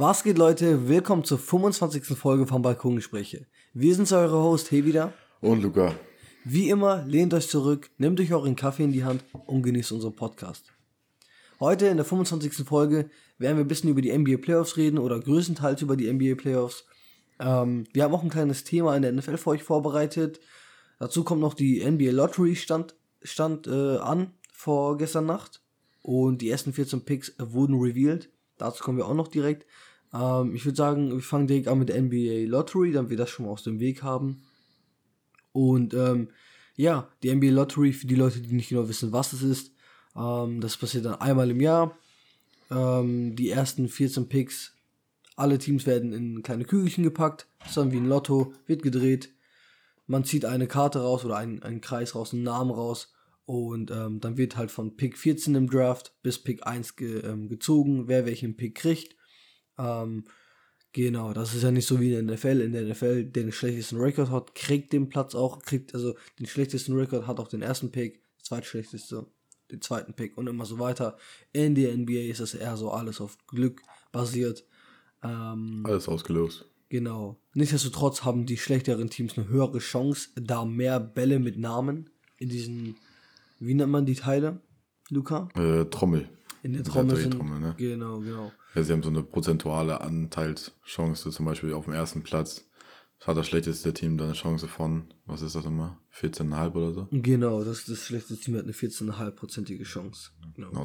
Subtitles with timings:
[0.00, 0.86] Was geht, Leute?
[0.86, 2.16] Willkommen zur 25.
[2.16, 3.46] Folge von Balkongespräche.
[3.74, 5.12] Wir sind eure Host, hey wieder.
[5.40, 5.92] Und Luca.
[6.44, 10.14] Wie immer, lehnt euch zurück, nehmt euch euren Kaffee in die Hand und genießt unseren
[10.14, 10.72] Podcast.
[11.58, 12.64] Heute in der 25.
[12.64, 16.36] Folge werden wir ein bisschen über die NBA Playoffs reden oder größtenteils über die NBA
[16.36, 16.84] Playoffs.
[17.40, 20.38] Ähm, wir haben auch ein kleines Thema in der NFL für euch vorbereitet.
[21.00, 22.94] Dazu kommt noch die NBA Lottery stand,
[23.24, 25.60] stand äh, an vor gestern Nacht
[26.02, 28.30] und die ersten 14 Picks wurden revealed.
[28.58, 29.66] Dazu kommen wir auch noch direkt.
[30.12, 33.30] Ähm, ich würde sagen, wir fangen direkt an mit der NBA Lottery, damit wir das
[33.30, 34.42] schon mal aus dem Weg haben.
[35.52, 36.28] Und ähm,
[36.76, 39.72] ja, die NBA Lottery, für die Leute, die nicht genau wissen, was es ist,
[40.16, 41.96] ähm, das passiert dann einmal im Jahr.
[42.70, 44.74] Ähm, die ersten 14 Picks,
[45.36, 49.30] alle Teams werden in kleine Kügelchen gepackt, ist dann wie ein Lotto, wird gedreht.
[50.06, 53.12] Man zieht eine Karte raus oder einen, einen Kreis raus, einen Namen raus
[53.44, 57.48] und ähm, dann wird halt von Pick 14 im Draft bis Pick 1 ge, ähm,
[57.48, 59.16] gezogen, wer welchen Pick kriegt.
[59.78, 60.24] Ähm,
[60.92, 62.60] genau, das ist ja nicht so wie in der NFL.
[62.60, 66.46] In der NFL, der den schlechtesten Rekord hat, kriegt den Platz auch, kriegt also den
[66.46, 69.26] schlechtesten Rekord, hat auch den ersten Pick, der zweitschlechteste,
[69.70, 71.16] den zweiten Pick und immer so weiter.
[71.52, 74.64] In der NBA ist das eher so alles auf Glück basiert.
[75.22, 76.64] Ähm, alles ausgelost.
[76.88, 77.38] Genau.
[77.52, 82.96] Nichtsdestotrotz haben die schlechteren Teams eine höhere Chance, da mehr Bälle mit Namen in diesen,
[83.58, 84.60] wie nennt man die Teile,
[85.10, 85.48] Luca?
[85.54, 86.28] Äh, Trommel.
[86.62, 87.34] In der Trommel sind.
[87.34, 87.74] Trommel, ne?
[87.76, 88.52] Genau, genau.
[88.74, 92.68] Ja, sie haben so eine prozentuale Anteilschance, zum Beispiel auf dem ersten Platz
[93.26, 97.08] hat das schlechteste Team da eine Chance von, was ist das immer, 14,5 oder so?
[97.10, 100.30] Genau, das, das schlechteste Team hat eine 14,5-prozentige Chance.
[100.54, 100.70] Genau.
[100.70, 100.84] genau.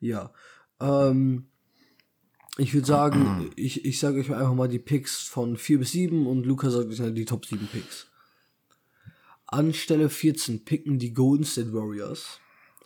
[0.00, 0.32] Ja.
[0.80, 1.48] Ähm,
[2.58, 6.26] ich würde sagen, ich, ich sage euch einfach mal die Picks von 4 bis 7
[6.26, 8.06] und Luca sagt euch die Top 7 Picks.
[9.46, 12.40] Anstelle 14 picken die Golden State Warriors.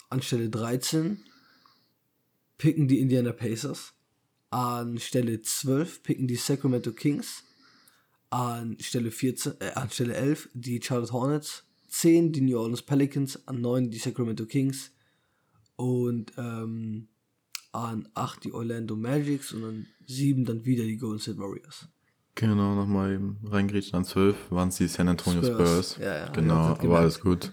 [0.08, 1.22] Anstelle 13
[2.58, 3.92] picken die Indiana Pacers.
[4.50, 7.44] An Stelle 12 picken die Sacramento Kings.
[8.30, 11.64] An Stelle 14, äh, an Stelle 11 die Charlotte Hornets.
[11.88, 13.46] 10 die New Orleans Pelicans.
[13.46, 14.92] An 9 die Sacramento Kings.
[15.76, 17.08] Und ähm,
[17.72, 21.88] an 8 die Orlando Magics und an 7 dann wieder die Golden State Warriors.
[22.34, 23.94] Genau, nochmal eben reingrätschen.
[23.94, 25.92] An 12 waren es die San Antonio Spurs.
[25.92, 25.96] Spurs.
[25.98, 27.50] Ja, ja, genau, aber alles gut.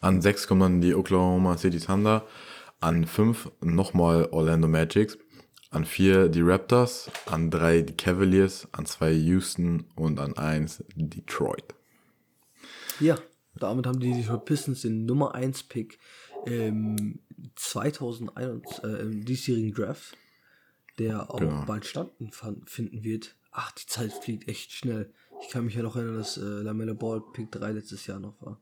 [0.00, 2.26] An 6 kommen dann die Oklahoma City Thunder.
[2.82, 5.16] An 5 nochmal Orlando Magics.
[5.70, 7.10] An 4 die Raptors.
[7.26, 8.66] An 3 die Cavaliers.
[8.72, 9.86] An 2 Houston.
[9.94, 11.74] Und an 1 Detroit.
[12.98, 13.16] Ja,
[13.54, 16.00] damit haben die Detroit Pistons den Nummer 1 Pick
[16.44, 17.20] im
[17.54, 20.16] 2021 äh, im diesjährigen Draft,
[20.98, 21.64] der auch genau.
[21.64, 23.36] bald stattfinden wird.
[23.52, 25.12] Ach, die Zeit fliegt echt schnell.
[25.40, 28.40] Ich kann mich ja noch erinnern, dass äh, Lamella Ball Pick 3 letztes Jahr noch
[28.40, 28.60] war.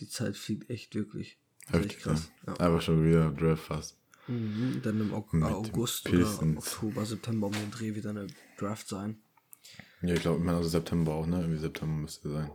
[0.00, 1.38] Die Zeit fliegt echt wirklich.
[1.70, 2.30] Heftig, krass.
[2.46, 2.60] Ja.
[2.60, 3.96] Aber schon wieder Draft fast.
[4.26, 6.26] Mhm, dann im August oder
[6.56, 8.26] Oktober, September um den Dreh dann eine
[8.58, 9.18] Draft sein.
[10.02, 11.40] Ja, ich glaube, ich meine also September auch, ne?
[11.40, 12.50] Irgendwie September müsste sein.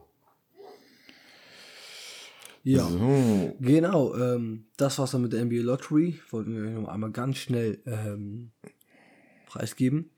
[2.64, 3.56] Ja, so.
[3.60, 4.16] genau.
[4.16, 6.20] Ähm, das war's dann mit der NBA Lottery.
[6.30, 8.52] Wollten wir noch einmal ganz schnell ähm,
[9.46, 10.12] preisgeben.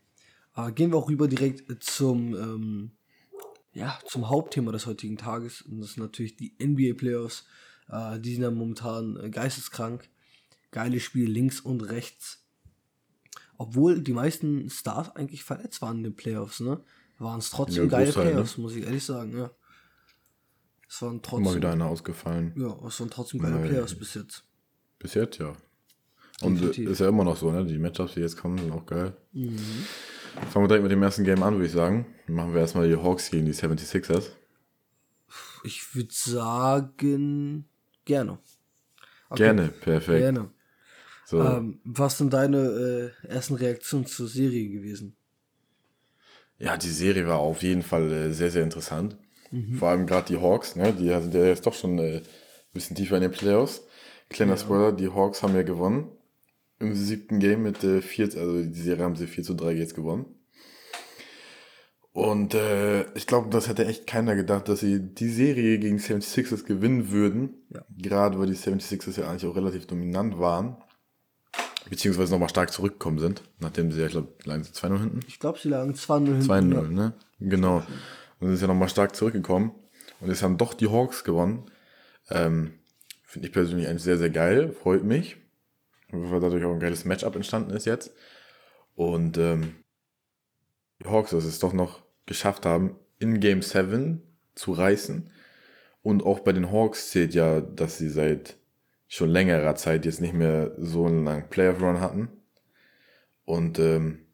[0.54, 2.92] Aber gehen wir auch rüber direkt zum, ähm,
[3.74, 5.62] ja, zum Hauptthema des heutigen Tages.
[5.62, 7.46] Und das sind natürlich die NBA Playoffs.
[7.92, 10.10] Äh, die sind ja momentan äh, geisteskrank.
[10.72, 12.46] Geile Spiele links und rechts.
[13.58, 16.82] Obwohl die meisten Stars eigentlich verletzt waren in den Playoffs, ne?
[17.20, 18.14] Waren es trotzdem ja, geile ne?
[18.14, 18.64] Playoffs, ne?
[18.64, 19.52] muss ich ehrlich sagen, ja.
[20.90, 21.46] Es waren trotzdem.
[21.46, 22.54] Immer wieder einer ausgefallen.
[22.58, 24.44] Ja, es waren trotzdem geile Playoffs bis jetzt.
[24.98, 25.56] Bis jetzt, ja.
[26.42, 26.90] Und Definitiv.
[26.90, 27.66] ist ja immer noch so, ne?
[27.66, 29.16] Die Matchups, die jetzt kommen, sind auch geil.
[29.32, 29.58] Mhm.
[30.50, 32.06] Fangen wir direkt mit dem ersten Game an, würde ich sagen.
[32.28, 34.30] Machen wir erstmal die Hawks gegen die 76ers.
[35.64, 37.66] Ich würde sagen,
[38.12, 38.38] gerne.
[39.30, 39.44] Okay.
[39.44, 40.20] Gerne, perfekt.
[40.20, 40.50] Gerne.
[41.26, 41.42] So.
[41.42, 45.16] Ähm, was sind deine äh, ersten Reaktionen zur Serie gewesen?
[46.58, 49.18] Ja, die Serie war auf jeden Fall äh, sehr, sehr interessant.
[49.52, 49.76] Mhm.
[49.76, 50.94] Vor allem gerade die Hawks, ne?
[50.94, 52.24] die sind ja jetzt doch schon äh, ein
[52.74, 53.82] bisschen tiefer in den Playoffs.
[54.30, 54.58] Kleiner ja.
[54.58, 56.12] Spoiler, die Hawks haben ja gewonnen.
[56.80, 59.96] Im siebten Game mit äh, 4, also die Serie haben sie 4 zu 3 jetzt
[59.96, 60.26] gewonnen.
[62.14, 66.66] Und äh, ich glaube, das hätte echt keiner gedacht, dass sie die Serie gegen 76ers
[66.66, 67.64] gewinnen würden.
[67.70, 67.86] Ja.
[67.98, 70.76] Gerade weil die 76ers ja eigentlich auch relativ dominant waren.
[71.90, 75.20] Beziehungsweise nochmal stark zurückgekommen sind, nachdem sie ja, ich glaube, lagen sie 2-0 hinten.
[75.28, 76.52] Ich glaube, sie lagen 2-0 hinten.
[76.52, 76.82] 2-0, ja.
[76.82, 77.14] ne?
[77.40, 77.84] Genau.
[78.40, 79.72] Und sind ja nochmal stark zurückgekommen.
[80.20, 81.72] Und jetzt haben doch die Hawks gewonnen.
[82.30, 82.74] Ähm,
[83.26, 84.74] Finde ich persönlich eigentlich sehr, sehr geil.
[84.74, 85.38] Freut mich.
[86.12, 88.12] Weil dadurch auch ein geiles Matchup entstanden ist jetzt.
[88.96, 89.76] Und ähm,
[91.02, 94.22] die Hawks, dass es doch noch geschafft haben, in Game 7
[94.56, 95.30] zu reißen.
[96.04, 98.58] Und auch bei den Hawks zählt ja, dass sie seit
[99.08, 102.30] schon längerer Zeit jetzt nicht mehr so einen langen Playoff-Run hatten.
[103.46, 104.26] Und ähm,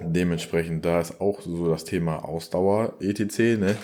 [0.00, 3.38] Dementsprechend, da ist auch so das Thema Ausdauer, etc.
[3.58, 3.76] Ne?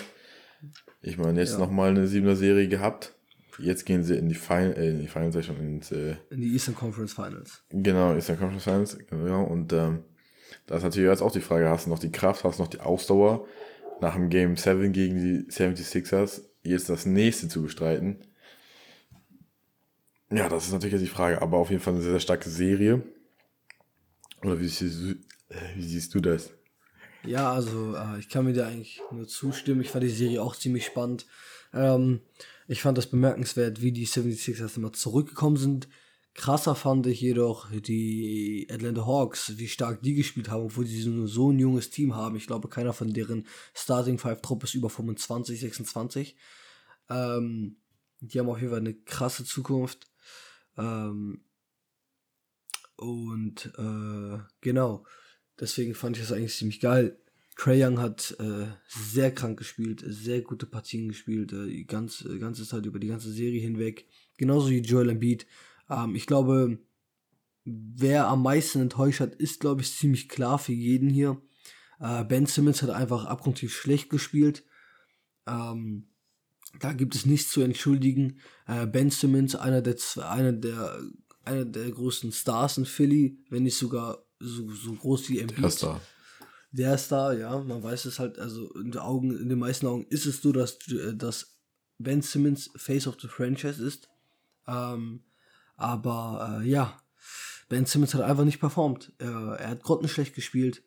[1.01, 1.59] Ich meine, jetzt ja.
[1.59, 3.13] nochmal eine 7er Serie gehabt.
[3.59, 6.53] Jetzt gehen sie in die Final, äh, in die Finals, schon ins, äh, in die
[6.53, 7.63] Eastern Conference Finals.
[7.69, 9.43] Genau, Eastern Conference Finals, genau.
[9.43, 10.03] Und ähm,
[10.67, 12.69] da ist natürlich jetzt auch die Frage, hast du noch die Kraft, hast du noch
[12.69, 13.47] die Ausdauer,
[14.01, 18.19] nach dem Game 7 gegen die 76ers jetzt das nächste zu bestreiten?
[20.29, 22.49] Ja, das ist natürlich jetzt die Frage, aber auf jeden Fall eine sehr, sehr starke
[22.49, 23.01] Serie.
[24.43, 25.15] Oder wie siehst du,
[25.75, 26.51] wie siehst du das?
[27.23, 29.81] Ja, also äh, ich kann mir da eigentlich nur zustimmen.
[29.81, 31.25] Ich fand die Serie auch ziemlich spannend.
[31.73, 32.21] Ähm,
[32.67, 35.87] ich fand das bemerkenswert, wie die 76ers immer zurückgekommen sind.
[36.37, 41.51] Krasser fand ich jedoch die Atlanta Hawks, wie stark die gespielt haben, obwohl sie so
[41.51, 42.35] ein junges Team haben.
[42.35, 46.35] Ich glaube, keiner von deren Starting Five Truppe ist über 25, 26.
[47.09, 47.77] Ähm,
[48.19, 50.11] die haben auf jeden Fall eine krasse Zukunft.
[50.77, 51.41] Ähm,
[52.97, 55.07] und äh, genau,
[55.59, 57.17] deswegen fand ich das eigentlich ziemlich geil.
[57.55, 62.63] Trey Young hat äh, sehr krank gespielt, sehr gute Partien gespielt, äh, die ganze, ganze
[62.67, 64.05] Zeit über die ganze Serie hinweg.
[64.37, 65.47] Genauso wie Joel Embiid.
[65.89, 66.79] Ähm, ich glaube,
[67.65, 71.41] wer am meisten enttäuscht hat, ist, glaube ich, ziemlich klar für jeden hier.
[71.99, 74.63] Äh, ben Simmons hat einfach abgrundtief schlecht gespielt.
[75.47, 76.09] Ähm,
[76.79, 78.39] da gibt es nichts zu entschuldigen.
[78.67, 80.99] Äh, ben Simmons, einer der, einer der,
[81.43, 85.63] einer der größten Stars in Philly, wenn nicht sogar so, so groß wie Embiid.
[85.63, 86.01] Der Star.
[86.71, 90.05] Der Star, ja, man weiß es halt, also in den Augen, in den meisten Augen
[90.09, 91.57] ist es so, dass, äh, dass
[91.97, 94.09] Ben Simmons Face of the Franchise ist.
[94.67, 95.23] Ähm,
[95.77, 96.99] aber äh, ja,
[97.69, 99.13] Ben Simmons hat einfach nicht performt.
[99.19, 100.83] Äh, er hat grottenschlecht gespielt.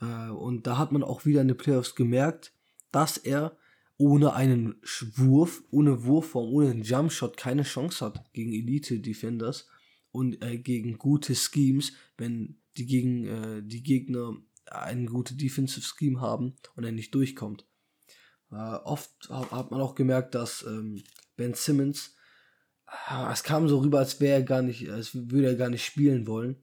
[0.00, 2.52] Äh, und da hat man auch wieder in den Playoffs gemerkt,
[2.92, 3.56] dass er
[3.98, 4.76] ohne einen
[5.14, 9.68] Wurf, ohne Wurfform, ohne einen Jumpshot keine Chance hat gegen Elite-Defenders
[10.10, 14.36] und äh, gegen gute Schemes, wenn die, gegen, äh, die Gegner
[14.66, 17.66] ein gutes Defensive Scheme haben und er nicht durchkommt.
[18.50, 21.02] Äh, oft hat man auch gemerkt, dass ähm,
[21.36, 22.15] Ben Simmons
[23.32, 26.26] es kam so rüber, als wäre er gar nicht, als würde er gar nicht spielen
[26.26, 26.56] wollen.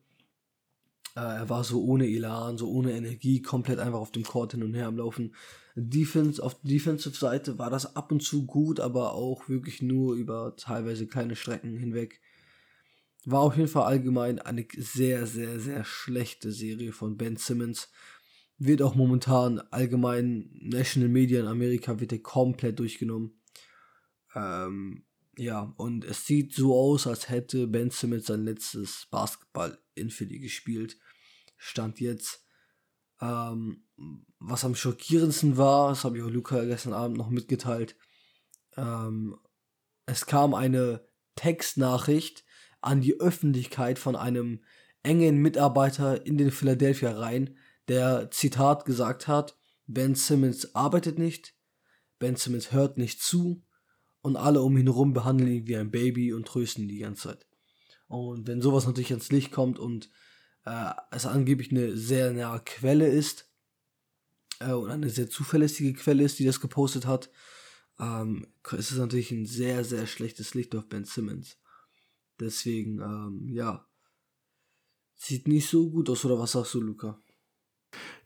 [1.15, 4.63] Äh, er war so ohne Elan, so ohne Energie, komplett einfach auf dem Court hin
[4.63, 5.35] und her am Laufen.
[5.75, 10.15] Defense, auf der Defensive Seite war das ab und zu gut, aber auch wirklich nur
[10.15, 12.21] über teilweise kleine Strecken hinweg.
[13.25, 17.89] War auf jeden Fall allgemein eine sehr, sehr, sehr schlechte Serie von Ben Simmons.
[18.57, 23.39] Wird auch momentan allgemein National Media in Amerika wird er komplett durchgenommen.
[24.35, 25.05] Ähm,
[25.37, 30.39] ja, und es sieht so aus, als hätte Ben Simmons sein letztes Basketball in Philly
[30.39, 30.97] gespielt.
[31.57, 32.45] Stand jetzt.
[33.21, 33.85] Ähm,
[34.39, 37.95] was am schockierendsten war, das habe ich auch Luca gestern Abend noch mitgeteilt.
[38.75, 39.37] Ähm,
[40.05, 42.43] es kam eine Textnachricht
[42.81, 44.63] an die Öffentlichkeit von einem
[45.03, 47.57] engen Mitarbeiter in den Philadelphia rein,
[47.87, 51.55] der Zitat gesagt hat, Ben Simmons arbeitet nicht,
[52.19, 53.63] Ben Simmons hört nicht zu,
[54.23, 57.29] und alle um ihn herum behandeln ihn wie ein Baby und trösten ihn die ganze
[57.29, 57.45] Zeit.
[58.07, 60.09] Und wenn sowas natürlich ans Licht kommt und
[60.65, 63.51] äh, es angeblich eine sehr nahe Quelle ist
[64.59, 67.29] äh, und eine sehr zuverlässige Quelle ist, die das gepostet hat,
[67.99, 71.57] ähm, ist es natürlich ein sehr, sehr schlechtes Licht auf Ben Simmons.
[72.39, 73.85] Deswegen, ähm, ja,
[75.15, 77.21] sieht nicht so gut aus, oder was sagst du, Luca?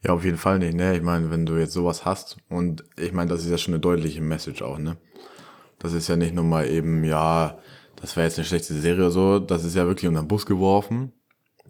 [0.03, 0.95] Ja, auf jeden Fall nicht, ne?
[0.95, 3.81] Ich meine, wenn du jetzt sowas hast und ich meine, das ist ja schon eine
[3.81, 4.97] deutliche Message auch, ne?
[5.79, 7.57] Das ist ja nicht nur mal eben, ja,
[7.95, 10.45] das wäre jetzt eine schlechte Serie oder so, das ist ja wirklich unter den Bus
[10.45, 11.13] geworfen.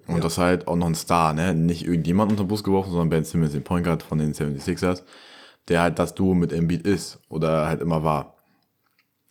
[0.08, 0.22] Und ja.
[0.22, 1.54] das halt auch noch ein Star, ne?
[1.54, 5.04] Nicht irgendjemand unter den Bus geworfen, sondern Ben Simmons, den Point Guard von den 76ers,
[5.68, 8.38] der halt das Duo mit Embiid ist oder halt immer war.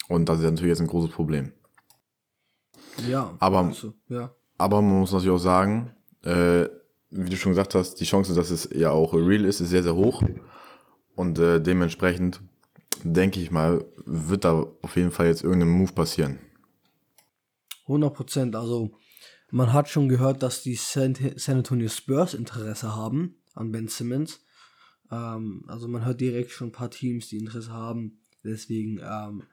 [0.09, 1.53] Und das ist natürlich jetzt ein großes Problem.
[3.09, 4.35] Ja, aber, also, ja.
[4.59, 6.67] aber man muss natürlich auch sagen, äh,
[7.11, 9.83] wie du schon gesagt hast, die Chance, dass es ja auch real ist, ist sehr,
[9.83, 10.23] sehr hoch.
[11.15, 12.41] Und äh, dementsprechend
[13.05, 16.39] denke ich mal, wird da auf jeden Fall jetzt irgendein Move passieren.
[17.83, 18.57] 100 Prozent.
[18.57, 18.91] Also,
[19.51, 21.15] man hat schon gehört, dass die San,
[21.47, 24.41] Antonio Spurs Interesse haben an Ben Simmons.
[25.11, 28.19] Ähm, also, man hört direkt schon ein paar Teams, die Interesse haben.
[28.45, 29.45] Deswegen ähm,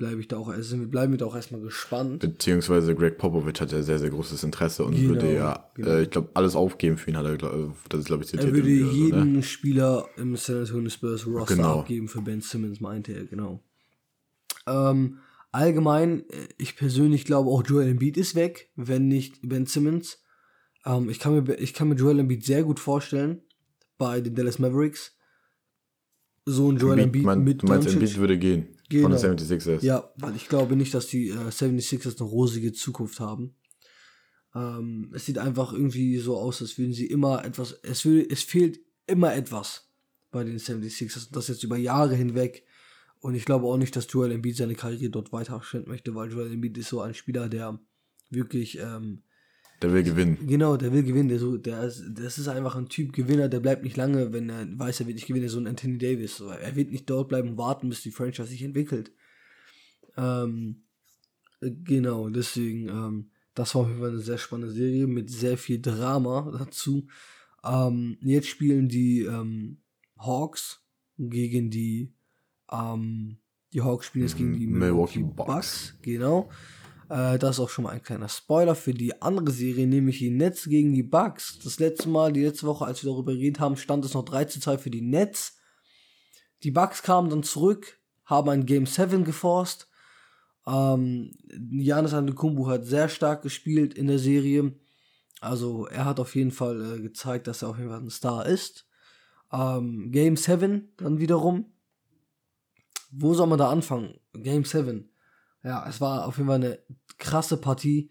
[0.00, 2.20] bleibe ich da auch, also bleiben wir da auch erstmal gespannt.
[2.20, 5.90] Beziehungsweise Greg Popovich hat ja sehr, sehr großes Interesse und genau, würde ja, genau.
[5.90, 8.48] äh, ich glaube, alles aufgeben für ihn, hat er, glaub, das ist, glaube ich, zitiert.
[8.48, 9.42] Er würde jeden so, ne?
[9.42, 11.80] Spieler im San Antonio Spurs Roster genau.
[11.80, 13.62] abgeben für Ben Simmons, meinte er, genau.
[14.66, 15.18] Ähm,
[15.52, 20.22] allgemein, äh, ich persönlich glaube auch Joel Embiid ist weg, wenn nicht Ben Simmons.
[20.86, 23.42] Ähm, ich, kann mir, ich kann mir Joel Embiid sehr gut vorstellen
[23.98, 25.14] bei den Dallas Mavericks.
[26.46, 28.79] So ein Joel Embiid, Embiid mit Du meinst, Embiid würde gehen?
[28.90, 29.16] Genau.
[29.16, 29.84] Von den 76ers.
[29.84, 33.54] Ja, weil ich glaube nicht, dass die äh, 76ers eine rosige Zukunft haben.
[34.52, 38.42] Ähm, es sieht einfach irgendwie so aus, als würden sie immer etwas, es, will, es
[38.42, 39.88] fehlt immer etwas
[40.32, 41.28] bei den 76ers.
[41.30, 42.64] Das jetzt über Jahre hinweg.
[43.20, 46.52] Und ich glaube auch nicht, dass Joel Embiid seine Karriere dort weiterstellen möchte, weil Joel
[46.52, 47.78] Embiid ist so ein Spieler, der
[48.28, 48.78] wirklich.
[48.78, 49.22] Ähm,
[49.82, 50.38] der will gewinnen.
[50.46, 51.28] Genau, der will gewinnen.
[51.28, 54.50] Der, so, der ist, das ist einfach ein Typ Gewinner, der bleibt nicht lange, wenn
[54.50, 56.40] er weiß, er wird nicht gewinnen, so ein Anthony Davis.
[56.40, 59.12] Er wird nicht dort bleiben und warten, bis die Franchise sich entwickelt.
[60.16, 60.82] Ähm,
[61.60, 65.80] genau, deswegen, ähm, das war auf jeden Fall eine sehr spannende Serie mit sehr viel
[65.80, 67.06] Drama dazu.
[67.64, 69.78] Ähm, jetzt spielen die ähm,
[70.18, 70.82] Hawks
[71.18, 72.12] gegen die
[72.70, 73.38] ähm,
[73.72, 75.46] die Hawks spielen jetzt gegen die Milwaukee, Milwaukee Bucks.
[75.46, 75.98] Bucks.
[76.02, 76.50] Genau.
[77.10, 80.30] Äh, das ist auch schon mal ein kleiner Spoiler für die andere Serie, nämlich die
[80.30, 81.58] Nets gegen die Bucks.
[81.62, 84.44] Das letzte Mal, die letzte Woche, als wir darüber geredet haben, stand es noch 3
[84.44, 85.58] zu 2 für die Nets.
[86.62, 89.88] Die Bucks kamen dann zurück, haben ein Game 7 geforst.
[90.66, 91.32] Ähm,
[91.72, 94.76] Janis Antetokounmpo hat sehr stark gespielt in der Serie.
[95.40, 98.46] Also er hat auf jeden Fall äh, gezeigt, dass er auf jeden Fall ein Star
[98.46, 98.86] ist.
[99.52, 101.72] Ähm, Game 7 dann wiederum.
[103.10, 104.20] Wo soll man da anfangen?
[104.32, 105.09] Game 7.
[105.62, 106.78] Ja, es war auf jeden Fall eine
[107.18, 108.10] krasse Partie.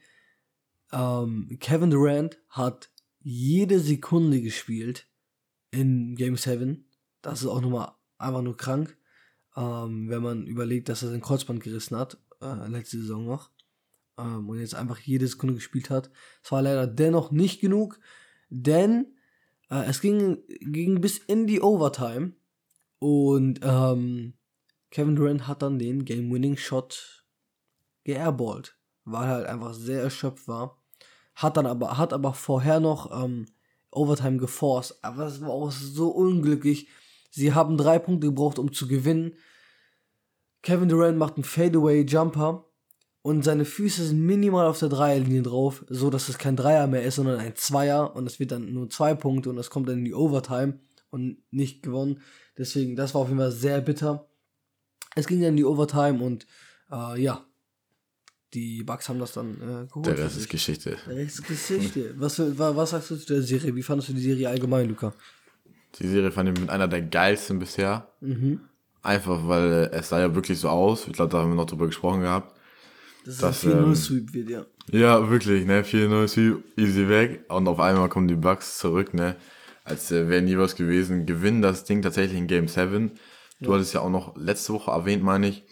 [0.92, 5.08] Ähm, Kevin Durant hat jede Sekunde gespielt
[5.72, 6.90] in Game 7.
[7.22, 8.98] Das ist auch nochmal einfach nur krank,
[9.56, 13.52] ähm, wenn man überlegt, dass er sein Kreuzband gerissen hat, äh, letzte Saison noch.
[14.18, 16.12] Ähm, und jetzt einfach jede Sekunde gespielt hat.
[16.44, 18.00] Es war leider dennoch nicht genug,
[18.50, 19.16] denn
[19.70, 22.34] äh, es ging, ging bis in die Overtime
[23.00, 24.34] und ähm,
[24.92, 27.19] Kevin Durant hat dann den Game-Winning-Shot
[28.10, 28.76] geairballt,
[29.06, 30.82] weil er halt einfach sehr erschöpft war.
[31.36, 33.46] Hat dann aber, hat aber vorher noch ähm,
[33.92, 36.90] Overtime geforst, aber es war auch so unglücklich.
[37.30, 39.34] Sie haben drei Punkte gebraucht, um zu gewinnen.
[40.64, 42.66] Kevin Durant macht einen Fadeaway-Jumper
[43.22, 47.04] und seine Füße sind minimal auf der Dreierlinie drauf, so dass es kein Dreier mehr
[47.04, 50.00] ist, sondern ein Zweier und es wird dann nur zwei Punkte und das kommt dann
[50.00, 50.80] in die Overtime
[51.12, 52.22] und nicht gewonnen.
[52.58, 54.30] Deswegen, das war auf jeden Fall sehr bitter.
[55.16, 56.48] Es ging dann in die Overtime und
[56.92, 57.46] äh, ja,
[58.54, 60.06] die Bucks haben das dann äh, geholt.
[60.06, 60.98] Der Rest ist Geschichte.
[61.08, 62.14] Der Rest ist Geschichte.
[62.18, 63.76] was, was sagst du zu der Serie?
[63.76, 65.14] Wie fandest du die Serie allgemein, Luca?
[66.00, 68.12] Die Serie fand ich mit einer der geilsten bisher.
[68.22, 68.62] Mhm.
[69.02, 71.08] Einfach, weil es sah ja wirklich so aus.
[71.08, 72.60] Ich glaube, da haben wir noch drüber gesprochen gehabt
[73.26, 74.66] dass das, ein 4-0-Sweep ähm, wird, ja.
[74.92, 75.84] Ja, wirklich, ne?
[75.84, 77.46] 4-0-Sweep, easy weg.
[77.50, 79.36] Und auf einmal kommen die Bugs zurück, ne?
[79.84, 81.26] Als äh, wäre nie was gewesen.
[81.26, 83.12] Gewinnen das Ding tatsächlich in Game 7.
[83.60, 83.76] Du ja.
[83.76, 85.64] hattest ja auch noch letzte Woche erwähnt, meine ich,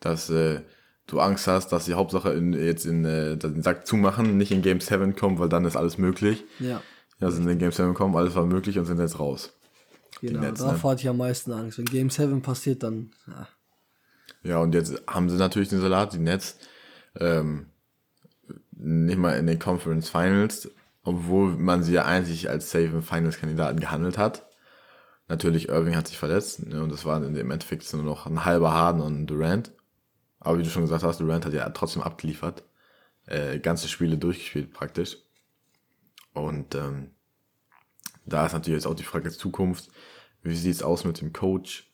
[0.00, 0.62] dass äh,
[1.06, 4.62] du Angst hast, dass die Hauptsache in, jetzt in äh, den Sack zumachen, nicht in
[4.62, 6.44] Game 7 kommt, weil dann ist alles möglich.
[6.58, 6.82] Ja.
[7.18, 9.52] Ja, sind in Game 7 kommen, alles war möglich und sind jetzt raus.
[10.20, 10.82] Genau, da ne?
[10.82, 11.78] hatte ich am meisten Angst.
[11.78, 13.10] Wenn Game 7 passiert, dann.
[13.26, 13.48] Ja.
[14.42, 16.58] ja, und jetzt haben sie natürlich den Salat, die Nets
[17.18, 17.66] ähm,
[18.72, 20.70] nicht mal in den Conference Finals,
[21.04, 24.46] obwohl man sie ja eigentlich als safe Finals-Kandidaten gehandelt hat.
[25.28, 28.72] Natürlich, Irving hat sich verletzt ne, und das war im Endeffekt nur noch ein halber
[28.72, 29.72] Harden und Durant.
[30.46, 32.62] Aber wie du schon gesagt hast, Durant hat ja trotzdem abgeliefert.
[33.26, 35.16] Äh, ganze Spiele durchgespielt praktisch.
[36.34, 37.10] Und ähm,
[38.24, 39.88] da ist natürlich jetzt auch die Frage der Zukunft.
[40.42, 41.90] Wie sieht es aus mit dem Coach?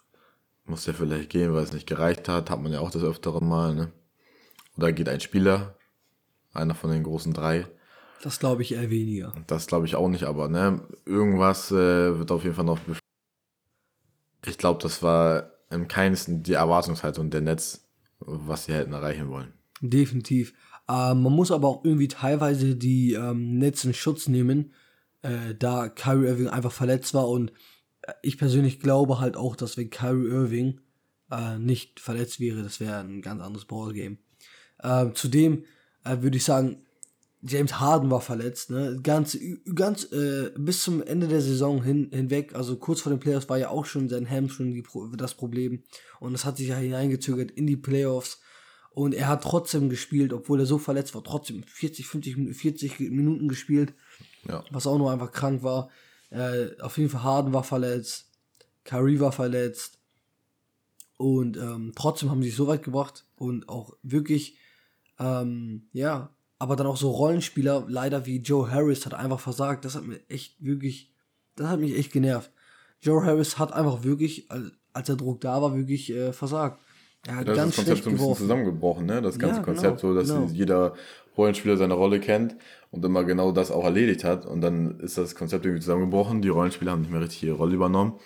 [0.66, 2.50] Muss der vielleicht gehen, weil es nicht gereicht hat?
[2.50, 3.90] Hat man ja auch das öfteren Mal, ne?
[4.76, 5.78] Oder geht ein Spieler,
[6.52, 7.66] einer von den großen drei.
[8.22, 9.32] Das glaube ich eher weniger.
[9.46, 12.78] Das glaube ich auch nicht, aber ne, irgendwas äh, wird auf jeden Fall noch.
[14.44, 17.88] Ich glaube, das war im keinsten die Erwartungshaltung der Netz,
[18.26, 19.52] was sie hätten erreichen wollen.
[19.80, 20.54] Definitiv.
[20.88, 24.72] Ähm, man muss aber auch irgendwie teilweise die ähm, Netz in Schutz nehmen,
[25.22, 27.52] äh, da Kyrie Irving einfach verletzt war und
[28.02, 30.80] äh, ich persönlich glaube halt auch, dass wenn Kyrie Irving
[31.30, 34.18] äh, nicht verletzt wäre, das wäre ein ganz anderes Ballgame.
[34.78, 35.64] Äh, zudem
[36.04, 36.84] äh, würde ich sagen,
[37.44, 39.00] James Harden war verletzt, ne?
[39.02, 39.36] Ganz,
[39.74, 43.58] ganz äh, bis zum Ende der Saison hin, hinweg, also kurz vor den Playoffs war
[43.58, 44.84] ja auch schon sein Hamstring
[45.16, 45.82] das Problem.
[46.20, 48.40] Und das hat sich ja hineingezögert in die Playoffs.
[48.90, 53.48] Und er hat trotzdem gespielt, obwohl er so verletzt war, trotzdem 40, 50, 40 Minuten
[53.48, 53.94] gespielt.
[54.46, 54.64] Ja.
[54.70, 55.90] Was auch nur einfach krank war.
[56.30, 58.30] Äh, auf jeden Fall Harden war verletzt.
[58.84, 59.98] Kyrie war verletzt.
[61.16, 64.58] Und ähm, trotzdem haben sie es so weit gebracht und auch wirklich
[65.18, 66.30] ähm, ja,
[66.62, 69.84] aber dann auch so Rollenspieler, leider wie Joe Harris, hat einfach versagt.
[69.84, 71.10] Das hat mir echt wirklich,
[71.56, 72.52] das hat mich echt genervt.
[73.00, 74.48] Joe Harris hat einfach wirklich,
[74.92, 76.80] als der Druck da war, wirklich äh, versagt.
[77.26, 79.20] Er hat das ganz ist das Konzept so ein bisschen zusammengebrochen, ne?
[79.20, 80.46] Das ganze ja, Konzept genau, so, dass genau.
[80.52, 80.94] jeder
[81.36, 82.54] Rollenspieler seine Rolle kennt
[82.92, 84.46] und immer genau das auch erledigt hat.
[84.46, 86.42] Und dann ist das Konzept irgendwie zusammengebrochen.
[86.42, 88.20] Die Rollenspieler haben nicht mehr richtig ihre Rolle übernommen.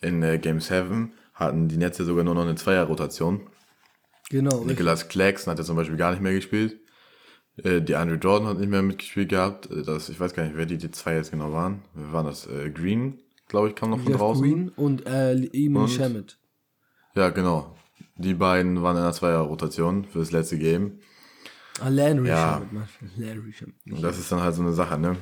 [0.00, 3.42] In äh, Game 7 hatten die Netze sogar nur noch eine Zweier-Rotation.
[4.30, 4.64] Genau.
[4.64, 6.80] Nicolas Claxton hat ja zum Beispiel gar nicht mehr gespielt.
[7.64, 9.70] Äh, die Andrew Jordan hat nicht mehr mitgespielt gehabt.
[9.70, 11.82] Äh, Das, ich weiß gar nicht, wer die, die zwei jetzt genau waren.
[11.94, 12.46] Wer waren das?
[12.46, 14.42] Äh, Green, glaube ich, kam noch von Jeff draußen.
[14.42, 15.88] Green und äh, Emil Und?
[15.88, 16.38] Shamet.
[17.14, 17.74] Ja, genau.
[18.16, 20.98] Die beiden waren in der Zweier-Rotation für das letzte Game.
[21.80, 22.62] Ah, Landry Ja.
[23.16, 23.74] Landry Shamet.
[23.90, 25.16] Und das ist dann halt so eine Sache, ne?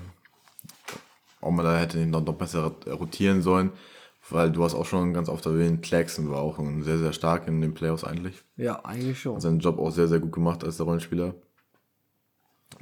[1.41, 3.71] Ob man da hätte noch, noch besser rotieren sollen,
[4.31, 7.61] weil du hast auch schon ganz oft erwähnt, Claxton war auch sehr, sehr stark in
[7.61, 8.43] den Playoffs eigentlich.
[8.57, 9.37] Ja, eigentlich schon.
[9.37, 11.35] Hat seinen Job auch sehr, sehr gut gemacht als der Rollenspieler.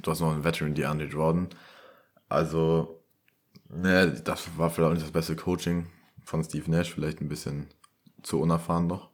[0.05, 1.47] Du hast noch einen Veteran, die Andy Jordan.
[2.29, 3.01] Also,
[3.69, 5.87] ne, das war vielleicht auch nicht das beste Coaching
[6.23, 7.65] von Steve Nash, vielleicht ein bisschen
[8.21, 9.09] zu unerfahren noch.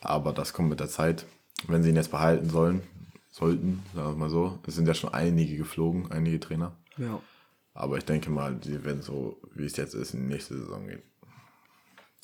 [0.00, 1.26] Aber das kommt mit der Zeit.
[1.68, 2.82] Wenn sie ihn jetzt behalten sollen,
[3.30, 4.58] sollten, sagen wir mal so.
[4.66, 6.76] Es sind ja schon einige geflogen, einige Trainer.
[6.96, 7.22] Ja.
[7.72, 10.88] Aber ich denke mal, die werden so, wie es jetzt ist, in die nächste Saison
[10.88, 11.02] gehen.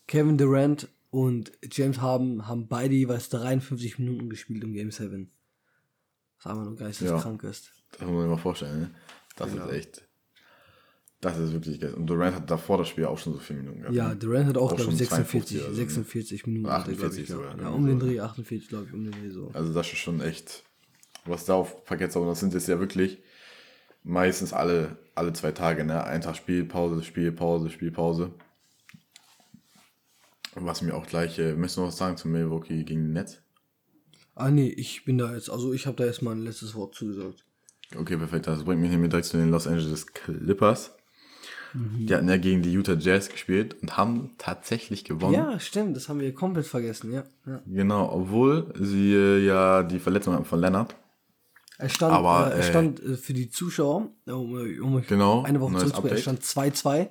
[0.09, 5.31] Kevin Durant und James Harden haben beide jeweils 53 Minuten gespielt im Game 7.
[6.45, 7.73] Was einfach nur geisteskrank ist.
[7.93, 8.91] Das muss man sich mal vorstellen, ne?
[9.37, 9.65] Das Ja.
[9.67, 10.03] ist echt.
[11.21, 11.95] Das ist wirklich geil.
[11.95, 13.95] Und Durant hat davor das Spiel auch schon so viele Minuten gehabt.
[13.97, 14.17] Ja, ne?
[14.17, 15.77] Durant hat auch, Auch glaube ich, schon 46, 52 oder so, ne?
[15.77, 16.71] 46 Minuten.
[16.73, 17.43] hat er, glaub 48 ich, gehabt.
[17.45, 17.77] sogar, Ja, ne?
[17.77, 17.99] um den.
[17.99, 19.51] Dreh 48, glaube ich, um den Dreh so.
[19.55, 20.63] Also das ist schon echt,
[21.25, 22.15] was da auf Parkett.
[22.17, 23.23] Und das sind jetzt ja wirklich
[24.03, 26.05] meistens alle, alle zwei Tage, ne?
[26.05, 28.31] Ein Tag Spielpause, Spielpause, Spielpause.
[30.57, 33.41] Was mir auch gleich, äh, möchtest du noch was sagen zum Milwaukee gegen die Nets?
[34.35, 36.95] Ah, nee, ich bin da jetzt, also ich habe da jetzt mal ein letztes Wort
[36.95, 37.45] zugesagt.
[37.97, 38.47] Okay, perfekt.
[38.47, 40.93] Das bringt mich nämlich direkt zu den Los Angeles Clippers.
[41.75, 42.07] Mhm.
[42.07, 45.35] Die hatten ja gegen die Utah Jazz gespielt und haben tatsächlich gewonnen.
[45.35, 47.25] Ja, stimmt, das haben wir komplett vergessen, ja.
[47.47, 47.61] ja.
[47.67, 50.95] Genau, obwohl sie äh, ja die Verletzung hatten von Leonard.
[51.77, 55.43] Er stand, Aber, äh, er äh, stand äh, für die Zuschauer, um, äh, um Genau,
[55.43, 57.11] eine Woche zurückzukommen, er stand 2-2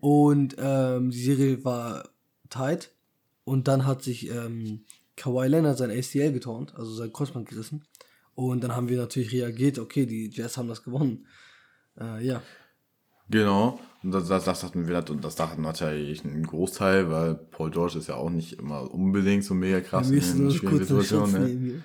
[0.00, 2.08] und ähm, die Serie war
[2.50, 2.92] tight
[3.44, 4.84] und dann hat sich ähm,
[5.18, 7.84] Kawhi Leonard sein ACL getornt, also sein Kreuzband gerissen
[8.34, 11.26] und dann haben wir natürlich reagiert, okay, die Jazz haben das gewonnen.
[12.00, 12.42] Äh, ja,
[13.30, 17.70] Genau, und das, das, das dachten wir, und das dachten natürlich ein Großteil, weil Paul
[17.70, 21.66] George ist ja auch nicht immer unbedingt so mega krass wir in schwierigen einen Situationen.
[21.66, 21.82] Ne?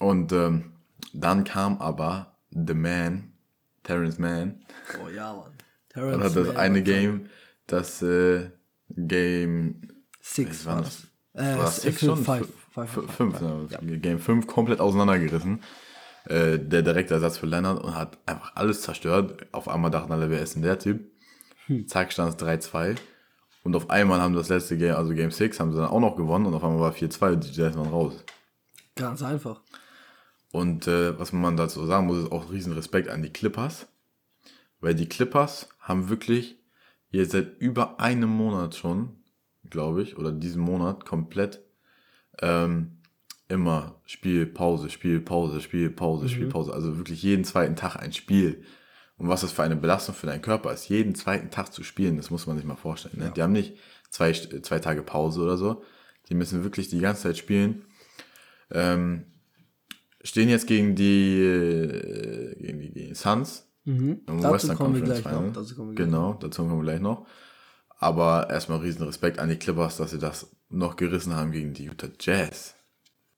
[0.00, 0.72] Und ähm,
[1.12, 3.32] dann kam aber The Man,
[3.84, 4.64] Terrence Mann,
[5.04, 5.46] Oh ja, Mann.
[5.46, 5.54] und
[5.90, 7.26] Terrence hat das Mann eine Game,
[7.68, 8.50] das äh,
[8.90, 9.82] Game
[10.20, 11.06] Six war war das?
[11.34, 11.44] Das.
[11.44, 12.24] Äh, war six, schon?
[12.24, 13.82] five, F- five, f- five, fünf, five.
[13.82, 13.98] ne?
[13.98, 15.62] Game 5 komplett auseinandergerissen.
[16.26, 19.46] Äh, der direkte Ersatz für Leonard und hat einfach alles zerstört.
[19.52, 21.04] Auf einmal dachten alle, wer ist denn der Typ?
[21.66, 21.86] Hm.
[21.86, 22.96] Zack, stand es 3-2.
[23.62, 26.16] Und auf einmal haben das letzte Game, also Game 6, haben sie dann auch noch
[26.16, 28.24] gewonnen und auf einmal war 4-2 und die Jazz waren raus.
[28.94, 29.60] Ganz einfach.
[30.52, 33.86] Und äh, was man dazu sagen muss, ist auch riesen Respekt an die Clippers.
[34.80, 36.58] Weil die Clippers haben wirklich
[37.10, 39.16] jetzt seit über einem Monat schon,
[39.70, 41.62] glaube ich, oder diesen Monat komplett
[42.40, 42.98] ähm,
[43.48, 46.72] immer Spiel, Pause, Spiel, Pause, Spiel, Pause, Spiel, Pause.
[46.72, 48.64] Also wirklich jeden zweiten Tag ein Spiel.
[49.16, 52.16] Und was das für eine Belastung für deinen Körper ist, jeden zweiten Tag zu spielen,
[52.16, 53.18] das muss man sich mal vorstellen.
[53.18, 53.32] Ne?
[53.34, 53.74] Die haben nicht
[54.10, 55.82] zwei, zwei Tage Pause oder so.
[56.28, 57.84] Die müssen wirklich die ganze Zeit spielen.
[58.70, 59.26] Ähm,
[60.22, 63.70] stehen jetzt gegen die, äh, gegen die, die Suns.
[63.84, 64.22] Mhm.
[64.26, 65.40] im Dazu Western kommen wir Conference gleich noch.
[65.40, 65.52] Final.
[65.52, 67.26] Dazu kommen wir gleich Genau, dazu kommen wir gleich noch.
[68.04, 71.84] Aber erstmal riesen Respekt an die Clippers, dass sie das noch gerissen haben gegen die
[71.84, 72.74] Utah Jazz.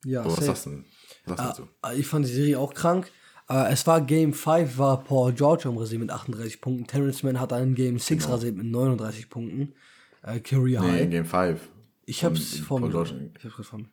[0.05, 0.47] Ja, Aber was safe.
[0.47, 0.85] sagst du denn?
[1.27, 1.69] Was sagst du?
[1.83, 3.11] Ah, Ich fand die Serie auch krank.
[3.49, 6.87] Äh, es war Game 5, war Paul George am Rasieren mit 38 Punkten.
[6.87, 9.75] Terrence Mann hat einen Game 6 rasiert mit 39 Punkten.
[10.23, 10.93] Äh, Career Genau.
[10.93, 11.03] Nee, High.
[11.03, 11.61] in Game 5.
[12.07, 12.91] ich hab's von Paul.
[12.91, 13.31] George.
[13.39, 13.85] Ich hab's mir.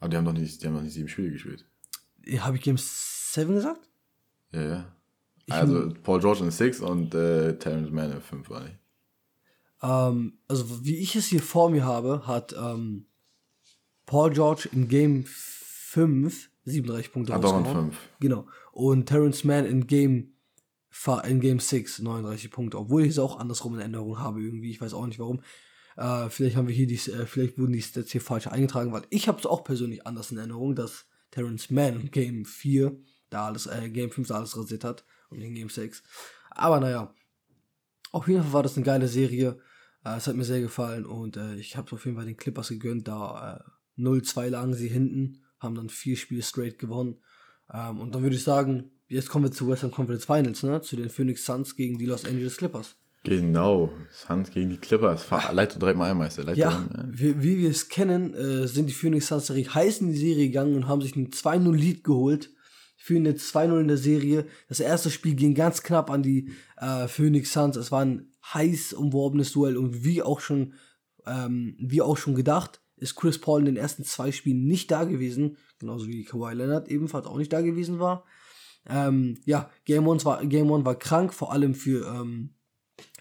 [0.00, 1.64] Aber die haben noch nicht, die haben noch nicht sieben Spiele gespielt.
[2.40, 3.80] Habe ich Game 7 gesagt?
[4.52, 4.92] Ja, ja.
[5.48, 8.76] Also Paul George in 6 und äh, Terrence Mann in 5 war nicht.
[9.82, 13.06] Ähm, also wie ich es hier vor mir habe, hat ähm,
[14.06, 17.92] Paul George in Game 5 37 Punkte Hat in rausgehauen.
[17.92, 17.98] 5.
[18.20, 18.46] Genau.
[18.72, 20.30] Und Terrence Mann in Game
[21.26, 24.80] in Game 6 39 Punkte, obwohl ich es auch andersrum in Erinnerung habe irgendwie, ich
[24.80, 25.42] weiß auch nicht warum.
[25.96, 29.02] Äh, vielleicht haben wir hier die, äh, vielleicht wurden die Stats hier falsch eingetragen, weil
[29.10, 32.96] ich habe es auch persönlich anders in Erinnerung, dass Terrence Mann in Game 4
[33.30, 36.02] da alles, äh, Game 5 da alles rasiert hat und in Game 6.
[36.50, 37.12] Aber naja,
[38.14, 39.58] auf jeden Fall war das eine geile Serie.
[40.04, 42.36] Äh, es hat mir sehr gefallen und äh, ich habe es auf jeden Fall den
[42.36, 43.08] Clippers gegönnt.
[43.08, 43.62] Da
[43.98, 47.16] äh, 0-2 lagen sie hinten, haben dann vier Spiele straight gewonnen.
[47.72, 50.80] Ähm, und dann würde ich sagen, jetzt kommen wir zu Western Conference Finals, ne?
[50.80, 52.96] Zu den Phoenix Suns gegen die Los Angeles Clippers.
[53.24, 53.90] Genau.
[54.10, 55.22] Suns gegen die Clippers.
[55.22, 56.44] Fahr- Leite direkt mal ein, Meister.
[56.44, 60.08] Leite Ja, wie, wie wir es kennen, äh, sind die Phoenix Suns direkt heiß in
[60.12, 62.50] die Serie gegangen und haben sich ein 2-0-Lead geholt.
[63.04, 64.46] Führen jetzt 2-0 in der Serie.
[64.66, 67.76] Das erste Spiel ging ganz knapp an die äh, Phoenix Suns.
[67.76, 70.72] Es war ein heiß umworbenes Duell und wie auch schon,
[71.26, 75.04] ähm, wie auch schon gedacht, ist Chris Paul in den ersten zwei Spielen nicht da
[75.04, 78.24] gewesen, genauso wie Kawhi Leonard ebenfalls auch nicht da gewesen war.
[78.88, 82.54] Ähm, ja, Game One war, Game One war krank, vor allem für ähm,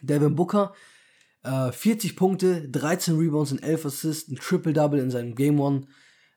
[0.02, 0.74] Devin Booker.
[1.43, 5.88] Äh, 40 Punkte, 13 Rebounds und 11 Assists, ein Triple-Double in seinem Game One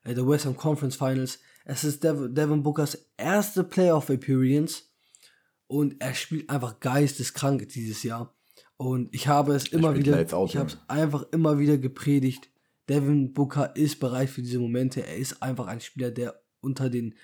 [0.03, 1.39] äh, der Western Conference Finals.
[1.69, 4.83] Es ist Dev Devin Bookers erste Playoff Appearance
[5.67, 8.33] und er spielt einfach geisteskrank dieses Jahr.
[8.77, 12.49] Und ich habe es immer wieder, ich habe es einfach immer wieder gepredigt.
[12.87, 15.05] Devin Booker ist bereit für diese Momente.
[15.05, 17.15] Er ist einfach ein Spieler, der unter den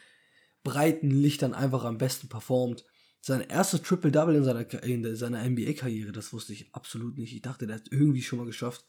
[0.65, 2.83] breiten Lichtern einfach am besten performt.
[3.21, 7.33] Sein erstes Triple-Double in seiner, in seiner NBA-Karriere, das wusste ich absolut nicht.
[7.33, 8.85] Ich dachte, der hat irgendwie schon mal geschafft.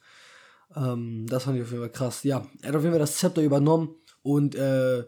[0.75, 2.25] Ähm, das fand ich auf jeden Fall krass.
[2.25, 5.05] Ja, er hat auf jeden Fall das Zepter übernommen und äh,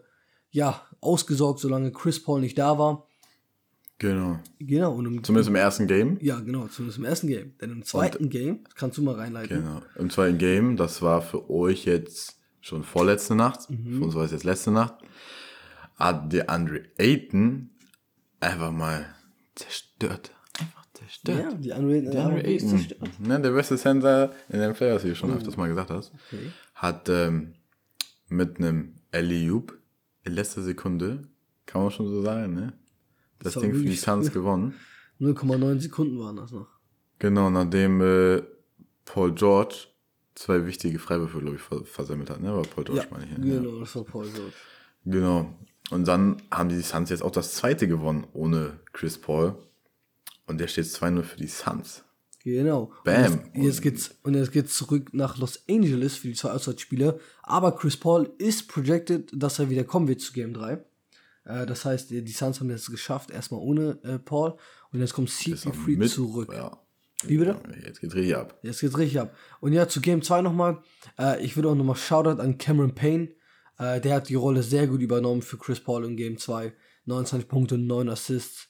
[0.51, 3.07] ja, ausgesorgt, solange Chris Paul nicht da war.
[3.99, 4.39] Genau.
[4.59, 4.93] Genau.
[4.93, 6.17] Und im, zumindest im ersten Game.
[6.21, 7.57] Ja, genau, zumindest im ersten Game.
[7.59, 9.63] Denn im zweiten und, Game, kannst du mal reinleiten.
[9.63, 9.81] Genau.
[9.95, 13.97] Im zweiten Game, das war für euch jetzt schon vorletzte Nacht, mhm.
[13.97, 14.95] für uns war es jetzt letzte Nacht,
[15.95, 17.71] hat der Andre Ayton
[18.39, 19.05] einfach mal
[19.55, 20.31] zerstört.
[20.59, 21.39] Einfach zerstört.
[21.39, 22.69] Ja, die Andre, der Andre Ayton.
[22.69, 23.09] Zerstört.
[23.27, 25.37] Ja, der beste Center in den Playoffs, wie du schon mhm.
[25.37, 26.51] öfters mal gesagt hast, okay.
[26.75, 27.55] hat ähm,
[28.27, 29.76] mit einem Alley-Oop
[30.33, 31.27] letzter Sekunde,
[31.65, 32.73] kann man schon so sagen, ne?
[33.39, 34.73] Das, das Ding für die Suns gewonnen.
[35.19, 36.67] 0,9 Sekunden waren das noch.
[37.19, 38.43] Genau, nachdem äh,
[39.05, 39.87] Paul George
[40.35, 42.53] zwei wichtige Freiwürfe, glaube ich, versammelt hat, ne?
[42.53, 43.31] War Paul George, ja, meine ich.
[43.31, 43.59] Ja.
[43.59, 44.53] Genau, das war Paul George.
[45.05, 45.53] Genau.
[45.89, 49.55] Und dann haben die Suns jetzt auch das zweite gewonnen ohne Chris Paul.
[50.45, 52.03] Und der steht 2-0 für die Suns.
[52.55, 52.93] Genau.
[53.03, 53.33] Bam.
[53.33, 57.19] Und jetzt, jetzt, geht's, und jetzt geht's zurück nach Los Angeles für die zwei Auswärtsspiele.
[57.43, 60.73] Aber Chris Paul ist projected, dass er wieder kommen wird zu Game 3.
[61.43, 64.55] Äh, das heißt, die Suns haben es geschafft, erstmal ohne äh, Paul.
[64.93, 66.49] Und jetzt kommt CP3 zurück.
[66.53, 66.81] Ja.
[67.23, 67.59] Wie bitte?
[67.83, 68.59] Jetzt geht's richtig ab.
[68.61, 69.35] Jetzt geht's richtig ab.
[69.59, 70.81] Und ja, zu Game 2 nochmal.
[71.19, 73.29] Äh, ich würde auch nochmal Shoutout an Cameron Payne.
[73.77, 76.73] Äh, der hat die Rolle sehr gut übernommen für Chris Paul in Game 2.
[77.05, 78.69] 29 Punkte, 9 Assists.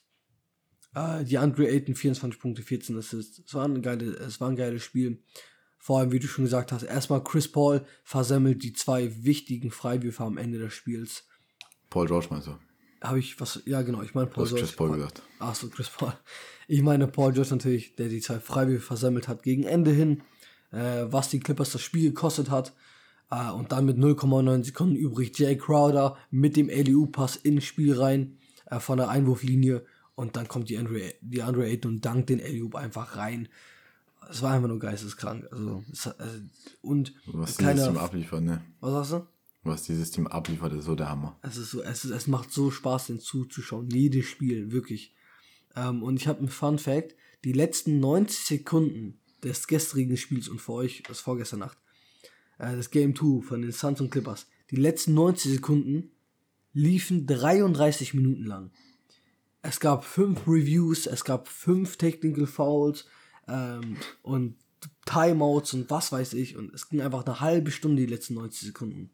[0.94, 3.42] Äh, die Andre Ayton 24 Punkte, 14 Assists.
[3.46, 5.22] Es war, ein geile, es war ein geiles Spiel.
[5.78, 10.24] Vor allem, wie du schon gesagt hast, erstmal Chris Paul versammelt die zwei wichtigen Freiwürfe
[10.24, 11.26] am Ende des Spiels.
[11.88, 12.56] Paul George meinst du?
[13.00, 13.62] Habe ich was?
[13.64, 14.02] Ja, genau.
[14.02, 14.62] Ich meine Paul George.
[14.62, 15.22] Chris Paul gesagt.
[15.38, 16.12] Ach so, Chris Paul.
[16.66, 20.22] Ich meine Paul George natürlich, der die zwei Freiwürfe versammelt hat gegen Ende hin,
[20.72, 22.74] äh, was die Clippers das Spiel gekostet hat.
[23.30, 28.38] Uh, und dann mit 0,9 Sekunden übrig Jay Crowder mit dem LEU-Pass ins Spiel rein
[28.72, 29.84] uh, von der Einwurflinie.
[30.18, 33.48] Und dann kommt die Andre, die Andre Ayton und dankt den LEU einfach rein.
[34.28, 35.46] Es war einfach nur geisteskrank.
[35.52, 36.40] Also, es, also
[36.82, 38.60] und was dieses Team abliefert, ne?
[38.80, 39.26] Was sagst du?
[39.62, 41.38] Was dieses Team abliefert, ist so der Hammer.
[41.42, 43.90] Es ist so, es, ist, es macht so Spaß, den zuzuschauen.
[43.90, 45.14] Jedes Spiel, wirklich.
[45.76, 50.60] Ähm, und ich habe einen Fun Fact: Die letzten 90 Sekunden des gestrigen Spiels und
[50.60, 51.78] für euch, das vorgestern Nacht,
[52.58, 56.10] äh, das Game 2 von den Suns und Clippers, die letzten 90 Sekunden
[56.72, 58.72] liefen 33 Minuten lang.
[59.62, 63.06] Es gab fünf Reviews, es gab fünf Technical Fouls
[63.48, 64.56] ähm, und
[65.04, 66.56] Timeouts und was weiß ich.
[66.56, 69.10] Und es ging einfach eine halbe Stunde die letzten 90 Sekunden.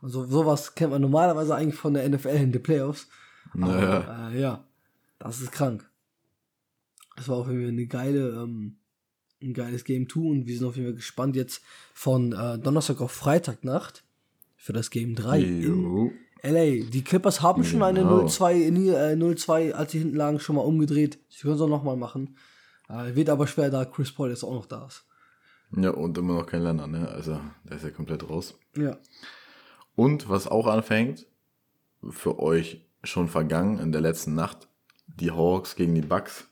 [0.00, 3.08] Und so, sowas kennt man normalerweise eigentlich von der NFL in den Playoffs.
[3.54, 4.04] Naja.
[4.04, 4.64] Aber, äh, ja,
[5.18, 5.88] das ist krank.
[7.16, 8.76] Es war auf jeden Fall eine geile, ähm,
[9.42, 11.62] ein geiles Game 2 und wir sind auf jeden Fall gespannt jetzt
[11.92, 14.04] von äh, Donnerstag auf Freitagnacht
[14.56, 16.12] für das Game 3 in
[16.42, 16.88] LA.
[16.90, 18.24] Die Clippers haben schon eine genau.
[18.24, 21.18] 0-2, äh, als sie hinten lagen, schon mal umgedreht.
[21.28, 22.36] Sie können es auch nochmal machen.
[22.88, 25.04] Äh, wird aber schwer, da Chris Paul jetzt auch noch da ist.
[25.76, 27.08] Ja, und immer noch kein Länder, ne?
[27.08, 28.58] Also, der ist ja komplett raus.
[28.76, 28.98] Ja.
[29.94, 31.26] Und was auch anfängt,
[32.08, 34.68] für euch schon vergangen in der letzten Nacht,
[35.06, 36.46] die Hawks gegen die Bucks.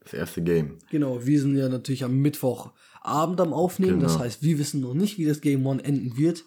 [0.00, 0.78] Das erste Game.
[0.90, 3.98] Genau, wir sind ja natürlich am Mittwochabend am Aufnehmen.
[3.98, 4.04] Genau.
[4.04, 6.44] Das heißt, wir wissen noch nicht, wie das Game One enden wird.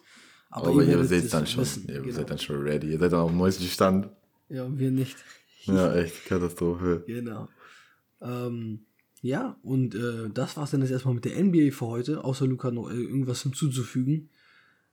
[0.52, 1.62] Aber, aber ihr, ihr seht dann schon.
[1.62, 1.88] Wissen.
[1.88, 2.14] Ihr genau.
[2.14, 2.92] seid dann schon ready.
[2.92, 4.10] Ihr seid dann auf dem neuesten Stand.
[4.50, 5.18] Ja, wir nicht.
[5.64, 7.04] Ja, echt Katastrophe.
[7.08, 7.48] Genau.
[8.22, 8.86] Ähm,
[9.22, 12.24] ja, und äh, das war's dann jetzt erstmal mit der NBA für heute.
[12.24, 14.30] Außer Luca noch äh, irgendwas hinzuzufügen.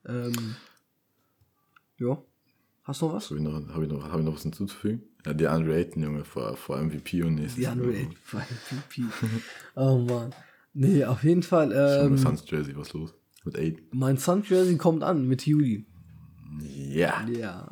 [0.05, 0.55] Ähm,
[1.97, 2.23] ja.
[2.83, 3.29] Hast du noch was?
[3.29, 5.03] Habe ich, noch, hab ich, noch, hab ich noch was hinzuzufügen?
[5.25, 9.03] Ja, die Andre Ayton, Junge, vor, vor MVP und nächstes Die Andre Ayton vor MVP.
[9.75, 10.33] oh Mann.
[10.73, 11.71] Nee, auf jeden Fall.
[11.73, 13.13] Ähm, Suns Jersey, was los?
[13.45, 13.85] Mit Ayton.
[13.91, 15.85] Mein Suns Jersey kommt an mit Juli.
[16.61, 17.25] Ja.
[17.27, 17.67] Ja.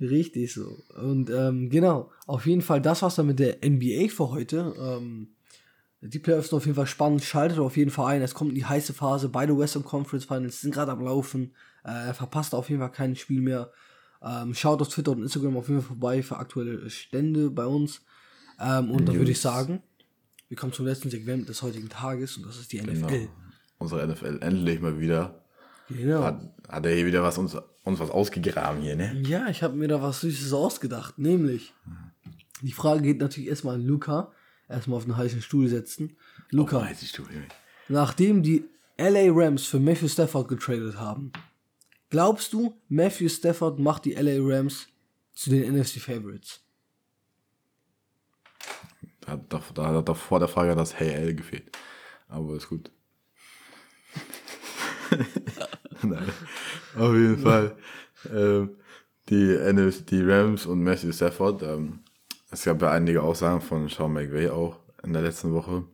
[0.00, 0.76] Richtig so.
[1.00, 4.74] Und ähm, genau, auf jeden Fall, das war's dann mit der NBA für heute.
[4.78, 5.28] Ähm,
[6.00, 7.24] die Playoffs sind auf jeden Fall spannend.
[7.24, 8.22] Schaltet auf jeden Fall ein.
[8.22, 9.28] Es kommt in die heiße Phase.
[9.28, 11.52] Beide Western Conference Finals sind gerade am Laufen.
[11.84, 13.72] Äh, er verpasst auf jeden Fall kein Spiel mehr.
[14.22, 18.02] Ähm, schaut auf Twitter und Instagram auf jeden Fall vorbei für aktuelle Stände bei uns.
[18.60, 19.82] Ähm, und dann würde ich sagen,
[20.48, 23.28] wir kommen zum letzten Segment des heutigen Tages und das ist die NFL.
[23.78, 25.42] Unsere NFL endlich mal wieder.
[25.88, 26.22] Genau.
[26.22, 29.16] Hat, hat er hier wieder was uns, uns was ausgegraben hier, ne?
[29.26, 31.18] Ja, ich habe mir da was Süßes ausgedacht.
[31.18, 31.72] Nämlich,
[32.60, 34.32] die Frage geht natürlich erstmal an Luca.
[34.68, 36.16] Erstmal auf den heißen Stuhl setzen.
[36.50, 37.46] Luca, ich, du, Junge.
[37.88, 38.64] nachdem die
[38.98, 41.32] LA Rams für Matthew Stafford getradet haben,
[42.10, 44.88] glaubst du, Matthew Stafford macht die LA Rams
[45.32, 46.60] zu den NFC Favorites?
[49.20, 51.74] Da hat, doch- da hat doch vor der Frage das Hey L gefehlt.
[52.28, 52.90] Aber ist gut.
[56.02, 56.28] Nein.
[56.96, 57.76] Auf jeden Fall.
[58.32, 58.76] Ähm,
[59.28, 61.62] die, NFC, die Rams und Matthew Stafford.
[61.62, 62.00] Ähm,
[62.50, 65.84] es gab ja einige Aussagen von Sean McVay auch in der letzten Woche,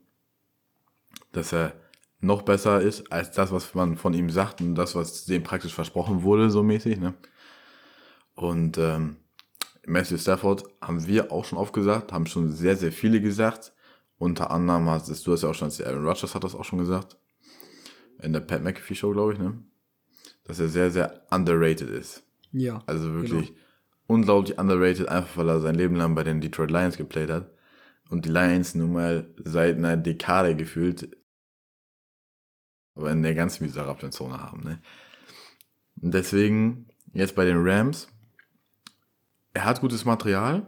[1.31, 1.73] dass er
[2.21, 5.73] noch besser ist als das, was man von ihm sagt und das, was dem praktisch
[5.73, 6.97] versprochen wurde, so mäßig.
[6.97, 7.13] Ne?
[8.35, 9.17] Und ähm,
[9.85, 13.73] Matthew Stafford haben wir auch schon oft gesagt, haben schon sehr, sehr viele gesagt.
[14.17, 17.17] Unter anderem hast du hast ja auch schon, Aaron Rodgers hat das auch schon gesagt.
[18.25, 19.57] In der Pat McAfee Show, glaube ich, ne?
[20.43, 22.23] Dass er sehr, sehr underrated ist.
[22.51, 22.83] Ja.
[22.85, 23.53] Also wirklich
[24.07, 27.51] unglaublich underrated, einfach weil er sein Leben lang bei den Detroit Lions geplayt hat.
[28.09, 31.09] Und die Lions nun mal seit einer Dekade gefühlt
[32.95, 34.63] aber in der ganz miserablen Zone haben.
[34.63, 34.79] Ne?
[36.01, 38.07] Und deswegen jetzt bei den Rams,
[39.53, 40.65] er hat gutes Material,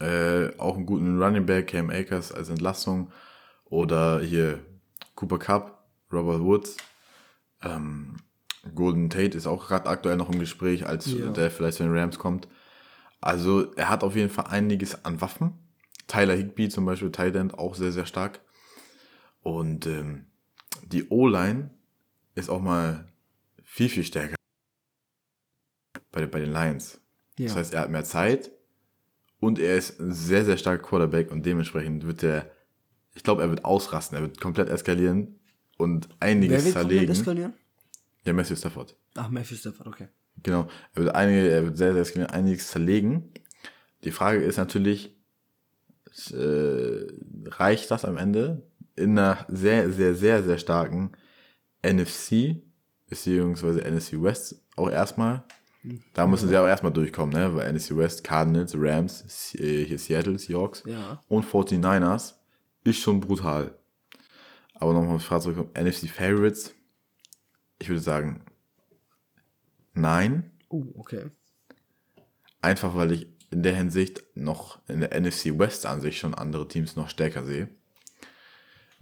[0.00, 3.10] äh, auch einen guten Running Back, Cam Akers als Entlastung
[3.64, 4.60] oder hier
[5.14, 5.73] Cooper Cup,
[6.14, 6.76] Robert Woods,
[7.62, 8.16] ähm,
[8.74, 11.30] Golden Tate ist auch gerade aktuell noch im Gespräch, als Ja.
[11.30, 12.48] der vielleicht zu den Rams kommt.
[13.20, 15.52] Also er hat auf jeden Fall einiges an Waffen.
[16.06, 18.40] Tyler Higby zum Beispiel, End, auch sehr, sehr stark.
[19.42, 20.26] Und ähm,
[20.86, 21.70] die O-Line
[22.34, 23.06] ist auch mal
[23.62, 24.36] viel, viel stärker
[26.12, 27.00] bei, bei den Lions.
[27.38, 27.46] Ja.
[27.46, 28.50] Das heißt, er hat mehr Zeit
[29.40, 32.50] und er ist ein sehr, sehr starker Quarterback und dementsprechend wird er,
[33.14, 35.40] ich glaube, er wird ausrasten, er wird komplett eskalieren
[35.78, 37.10] und einiges Wer wird zerlegen.
[37.12, 37.54] eskalieren?
[38.24, 38.96] Ja, Matthew Stafford.
[39.16, 40.08] Ach, Matthew Stafford, okay.
[40.42, 40.68] Genau.
[40.94, 43.32] Er wird einige, er wird sehr, sehr einiges zerlegen.
[44.04, 45.14] Die Frage ist natürlich,
[46.32, 47.06] äh,
[47.46, 48.62] reicht das am Ende
[48.96, 51.12] in einer sehr, sehr, sehr, sehr starken
[51.82, 52.62] NFC,
[53.08, 55.44] beziehungsweise NFC West auch erstmal.
[56.14, 57.54] Da müssen sie aber erstmal durchkommen, ne?
[57.54, 61.22] Weil NFC West, Cardinals, Rams, äh, hier Seattle, Seahawks Ja.
[61.28, 62.34] und 49ers
[62.84, 63.76] ist schon brutal.
[64.84, 66.74] Aber nochmal auf Frage zurückkommen, NFC Favorites,
[67.78, 68.42] ich würde sagen,
[69.94, 70.50] nein.
[70.68, 71.30] Oh, okay.
[72.60, 76.68] Einfach weil ich in der Hinsicht noch in der NFC West an sich schon andere
[76.68, 77.70] Teams noch stärker sehe.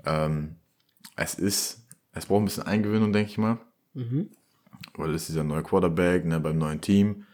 [0.04, 0.54] Ähm,
[1.16, 3.58] es ist, es braucht ein bisschen Eingewöhnung, denke ich mal.
[4.94, 7.26] Weil es ist dieser neue Quarterback ne, beim neuen Team.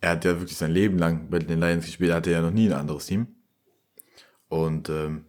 [0.00, 2.52] Er hat ja wirklich sein Leben lang bei den Lions gespielt, er hatte ja noch
[2.52, 3.34] nie ein anderes Team.
[4.46, 5.24] Und ähm,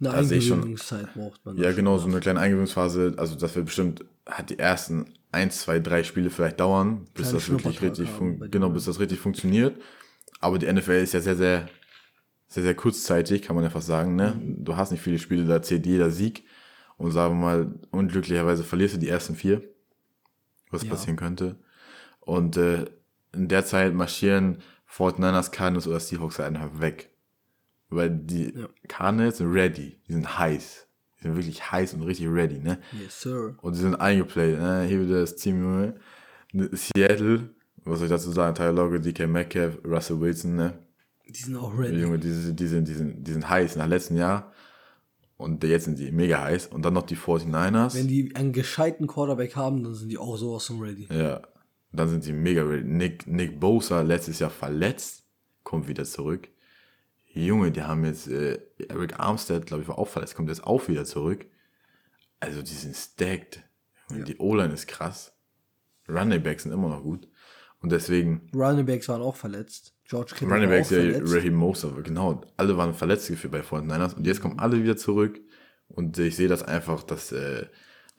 [0.00, 1.56] Eine Da schon- Eingewöhnungszeit braucht man.
[1.56, 5.80] ja, genau, so eine kleine Eingewöhnungsphase, also das wird bestimmt, hat die ersten ein, zwei,
[5.80, 8.08] drei Spiele vielleicht dauern, bis das wirklich richtig,
[8.50, 9.76] genau, bis das richtig funktioniert.
[10.40, 11.68] Aber die NFL ist ja sehr, sehr,
[12.46, 14.34] sehr, sehr kurzzeitig, kann man ja fast sagen, ne?
[14.40, 14.64] Mhm.
[14.64, 16.44] Du hast nicht viele Spiele, da zählt jeder Sieg.
[16.96, 19.62] Und sagen wir mal, unglücklicherweise verlierst du die ersten vier,
[20.70, 20.90] was Ja.
[20.90, 21.56] passieren könnte.
[22.20, 22.86] Und äh,
[23.32, 27.10] in der Zeit marschieren 49ers, Cardinals oder Seahawks einfach weg.
[27.90, 28.68] Weil die Ja.
[28.86, 30.86] Cardinals sind ready, die sind heiß.
[31.18, 32.78] Die sind wirklich heiß und richtig ready, ne?
[33.02, 33.56] Yes, sir.
[33.62, 34.84] Und die sind eingeplayt, ne?
[34.86, 35.94] Hier wieder das Team, Junge.
[36.72, 37.50] Seattle,
[37.84, 38.54] was soll ich dazu sagen?
[38.54, 40.78] Tyler Lockett, DK Metcalf, Russell Wilson, ne?
[41.28, 42.00] Die sind auch Die ready.
[42.00, 44.52] Junge, die, sind- die, sind, die, sind, die sind heiß nach letztem Jahr.
[45.36, 46.66] Und jetzt sind die mega heiß.
[46.68, 47.94] Und dann noch die 49ers.
[47.94, 51.06] Wenn die einen gescheiten Quarterback haben, dann sind die auch sowas von ready.
[51.12, 51.42] Ja,
[51.92, 52.84] dann sind sie mega ready.
[52.84, 55.24] Nick, Nick Bosa, letztes Jahr verletzt,
[55.62, 56.48] kommt wieder zurück.
[57.30, 60.88] Junge, die haben jetzt, äh, Eric Armstead, glaube ich, war auch verletzt, kommt jetzt auch
[60.88, 61.46] wieder zurück.
[62.40, 63.62] Also, die sind stacked.
[64.10, 64.24] Ja.
[64.24, 65.32] Die O-Line ist krass.
[66.08, 67.28] Running Backs sind immer noch gut.
[67.80, 69.94] Und deswegen, Running Backs waren auch verletzt.
[70.04, 71.34] George Kittle Running Backs, auch ja, verletzt.
[71.34, 75.38] Raheem Mosa, genau, alle waren verletzt gefühlt bei 49ers und jetzt kommen alle wieder zurück
[75.88, 77.66] und ich sehe das einfach, dass äh,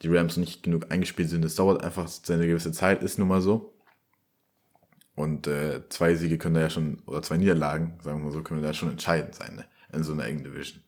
[0.02, 1.44] die Rams nicht genug eingespielt sind.
[1.44, 3.74] Es dauert einfach seine gewisse Zeit, ist nun mal so.
[5.20, 8.42] Und äh, zwei Siege können da ja schon, oder zwei Niederlagen, sagen wir mal so,
[8.42, 9.66] können da schon entscheidend sein, ne?
[9.92, 10.82] in so einer engen Division.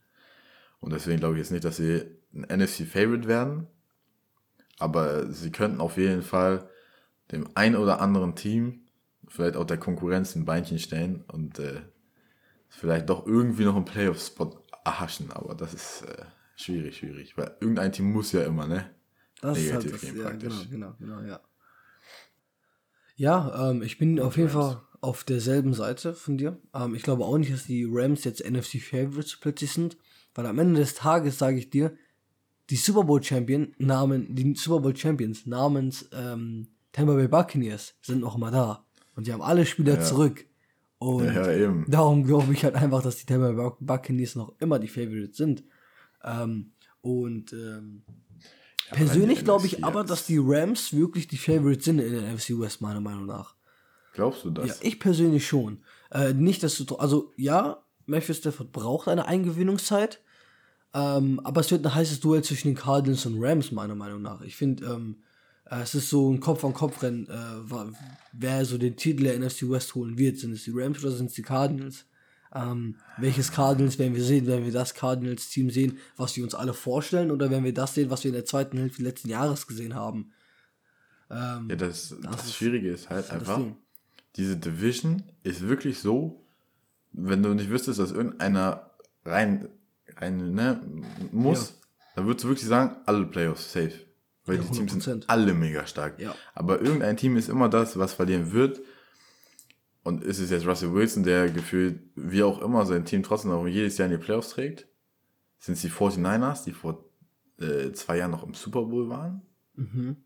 [0.80, 3.66] Und deswegen glaube ich jetzt nicht, dass sie ein NFC-Favorite werden,
[4.78, 6.66] aber sie könnten auf jeden Fall
[7.30, 8.86] dem ein oder anderen Team,
[9.28, 11.82] vielleicht auch der Konkurrenz ein Beinchen stellen und äh,
[12.70, 16.24] vielleicht doch irgendwie noch einen Playoff-Spot erhaschen, aber das ist äh,
[16.56, 18.88] schwierig, schwierig, weil irgendein Team muss ja immer, ne?
[19.42, 20.70] Das ist halt Negativ das, gehen ja, genau, praktisch.
[20.70, 21.40] genau, genau, ja.
[23.22, 24.74] Ja, ähm, ich bin auf jeden Rams.
[24.74, 26.58] Fall auf derselben Seite von dir.
[26.74, 29.96] Ähm, ich glaube auch nicht, dass die Rams jetzt NFC Favorites plötzlich sind,
[30.34, 31.94] weil am Ende des Tages sage ich dir,
[32.68, 38.18] die Super Bowl Champion namen, die Super Bowl Champions namens ähm, Tampa Bay Buccaneers sind
[38.20, 38.84] noch mal da.
[39.14, 40.44] Und die haben alle Spieler zurück.
[40.98, 41.84] Und Ja, ja, eben.
[41.88, 45.62] darum glaube ich halt einfach, dass die Tampa Bay Buccaneers noch immer die Favorites sind.
[46.24, 48.02] Ähm, und ähm,
[48.92, 52.80] persönlich glaube ich aber, dass die Rams wirklich die Favorites sind in der NFC West,
[52.80, 53.54] meiner Meinung nach.
[54.14, 54.66] Glaubst du das?
[54.66, 55.82] Ja, ich persönlich schon.
[56.10, 60.20] Äh, nicht, dass du, also ja, Matthew Stafford braucht eine Eingewöhnungszeit,
[60.94, 64.42] ähm, aber es wird ein heißes Duell zwischen den Cardinals und Rams, meiner Meinung nach.
[64.42, 65.22] Ich finde, ähm,
[65.70, 67.92] äh, es ist so ein Kopf-an-Kopf-Rennen, äh,
[68.32, 70.38] wer so den Titel der NFC West holen wird.
[70.38, 72.04] Sind es die Rams oder sind es die Cardinals?
[72.54, 74.46] Ähm, welches Cardinals werden wir sehen?
[74.46, 78.10] Werden wir das Cardinals-Team sehen, was wir uns alle vorstellen, oder werden wir das sehen,
[78.10, 80.32] was wir in der zweiten Hälfte letzten Jahres gesehen haben?
[81.30, 83.60] Ähm, Ja, das, das, ist- Schwierige ist halt das einfach,
[84.36, 86.44] diese Division ist wirklich so,
[87.12, 88.90] wenn du nicht wüsstest, dass irgendeiner
[89.24, 89.68] rein,
[90.16, 90.80] rein ne,
[91.30, 91.78] muss,
[92.16, 93.92] dann würdest du wirklich sagen, alle Playoffs safe.
[94.44, 95.00] Weil Ja, die Teams 100%.
[95.02, 96.18] sind alle mega stark.
[96.18, 96.34] Ja.
[96.54, 98.80] Aber irgendein Team ist immer das, was verlieren wird.
[100.04, 103.66] Und ist es jetzt Russell Wilson, der gefühlt, wie auch immer, sein Team trotzdem noch
[103.66, 104.88] jedes Jahr in die Playoffs trägt?
[105.58, 107.04] Sind es die 49ers, die vor
[107.60, 109.42] äh, zwei Jahren noch im Super Bowl waren?
[109.74, 110.16] mhm.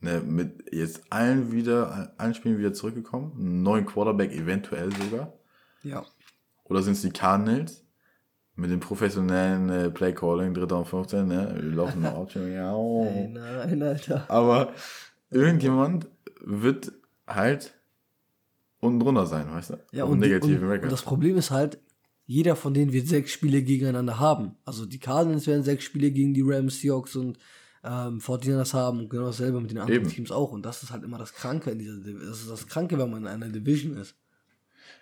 [0.00, 3.32] Ne, mit jetzt allen wieder, allen Spielen wieder zurückgekommen.
[3.34, 5.32] Einen neuen Quarterback eventuell sogar.
[5.82, 6.04] Ja.
[6.64, 7.82] Oder sind es die Cardinals?
[8.56, 11.54] Mit dem professionellen äh, Play-Calling, dritter und 15, ne?
[11.56, 12.34] Wir laufen noch auf.
[12.34, 12.76] Ja.
[13.04, 14.30] Ey, nein, Alter.
[14.30, 14.72] Aber
[15.30, 16.08] irgendjemand
[16.42, 16.92] wird
[17.26, 17.75] halt
[18.86, 19.74] unten drunter sein, weißt du?
[19.92, 21.78] Ja, Auf und, die, und, und das Problem ist halt,
[22.24, 24.56] jeder von denen wird sechs Spiele gegeneinander haben.
[24.64, 27.38] Also die Cardinals werden sechs Spiele gegen die Rams, Seahawks und
[27.84, 30.10] ähm, 49ers haben und genau dasselbe mit den anderen Eben.
[30.10, 30.50] Teams auch.
[30.50, 33.10] Und das ist halt immer das Kranke in dieser Div- Das ist das Kranke, wenn
[33.10, 34.16] man in einer Division ist.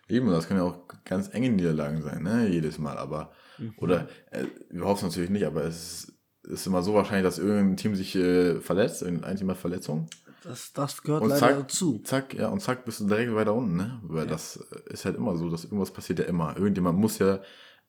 [0.09, 2.49] Eben, das können ja auch ganz enge Niederlagen sein, ne?
[2.49, 3.33] Jedes Mal, aber.
[3.59, 3.73] Mhm.
[3.79, 7.39] Oder, äh, wir hoffen es natürlich nicht, aber es ist, ist immer so wahrscheinlich, dass
[7.39, 10.09] irgendein Team sich äh, verletzt, irgendein Team hat Verletzung.
[10.45, 11.99] Das, das gehört Und leider zack, dazu.
[12.05, 13.99] zack, ja, und zack, bist du direkt weiter unten, ne?
[14.03, 16.57] Weil das äh, ist halt immer so, dass irgendwas passiert ja immer.
[16.57, 17.41] Irgendjemand muss ja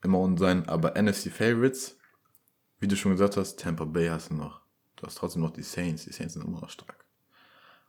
[0.04, 1.98] immer unten sein, aber NFC Favorites,
[2.80, 4.62] wie du schon gesagt hast, Tampa Bay hast du noch.
[4.96, 6.06] Du hast trotzdem noch die Saints.
[6.06, 7.06] Die Saints sind immer noch stark.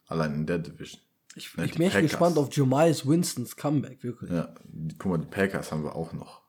[0.08, 1.00] Allein in der Division.
[1.36, 2.10] Ich, Ne, ich bin echt Packers.
[2.10, 4.30] gespannt auf Jemias Winstons Comeback, wirklich.
[4.30, 4.54] Ja,
[4.98, 6.40] guck mal, die Packers haben wir auch noch.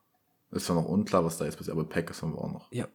[0.50, 2.72] Ist zwar noch unklar, was da jetzt passiert, aber Packers haben wir auch noch.
[2.72, 2.88] Ja.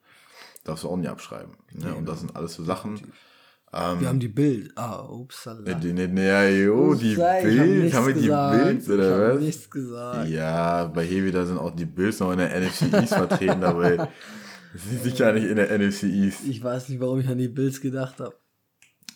[0.63, 1.55] Darfst du auch nicht abschreiben.
[1.71, 1.93] Ne?
[1.93, 3.13] Und das sind alles so Sachen.
[3.73, 4.71] Wir haben die Bild.
[4.77, 7.83] Ah, ups, Ne, die, ne, ne, ja, jo, die Ich hab Bild.
[7.83, 8.63] nichts Haben wir die gesagt.
[8.63, 9.41] Bills Ich oder hab was?
[9.41, 10.29] nichts gesagt.
[10.29, 14.09] Ja, bei Heavy, da sind auch die Bills noch in der NFC East vertreten, dabei
[14.75, 16.41] sind sie gar nicht in der NFC East.
[16.47, 18.35] Ich weiß nicht, warum ich an die Bills gedacht habe.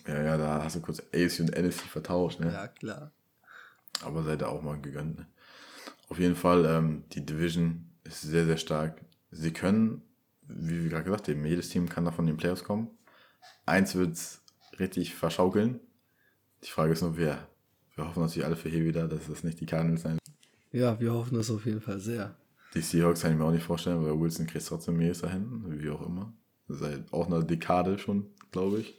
[0.08, 2.52] Ja, ja, da hast du kurz AFC und NFC vertauscht, ne?
[2.52, 3.12] Ja, klar.
[4.04, 5.17] Aber seid ihr auch mal gegönnt.
[5.20, 5.28] Ne?
[6.10, 9.02] Auf jeden Fall, ähm, die Division ist sehr, sehr stark.
[9.32, 10.02] Sie können,
[10.48, 12.89] wie wir gerade gesagt haben, jedes Team kann davon in den Playoffs kommen.
[13.65, 14.41] Eins wird's
[14.80, 15.80] richtig verschaukeln.
[16.63, 17.48] Die Frage ist nur, wer.
[17.96, 20.18] Wir hoffen natürlich alle für Heavy da, dass das nicht die Cardinals sein.
[20.72, 22.36] Ja, wir hoffen es auf jeden Fall sehr.
[22.74, 25.90] Die Seahawks kann ich mir auch nicht vorstellen, weil Wilson kriegt trotzdem mehr dahin, wie
[25.90, 26.34] auch immer.
[26.68, 28.94] Seit auch einer Dekade schon, glaube ich.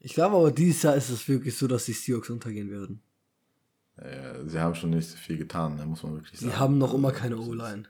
[0.00, 3.02] Ich glaube aber, dieses Jahr ist es wirklich so, dass die Seahawks untergehen werden.
[3.96, 6.58] Äh, sie haben schon nicht so viel getan, ne, muss man wirklich Sie sagen.
[6.60, 7.82] haben noch immer keine das O-Line.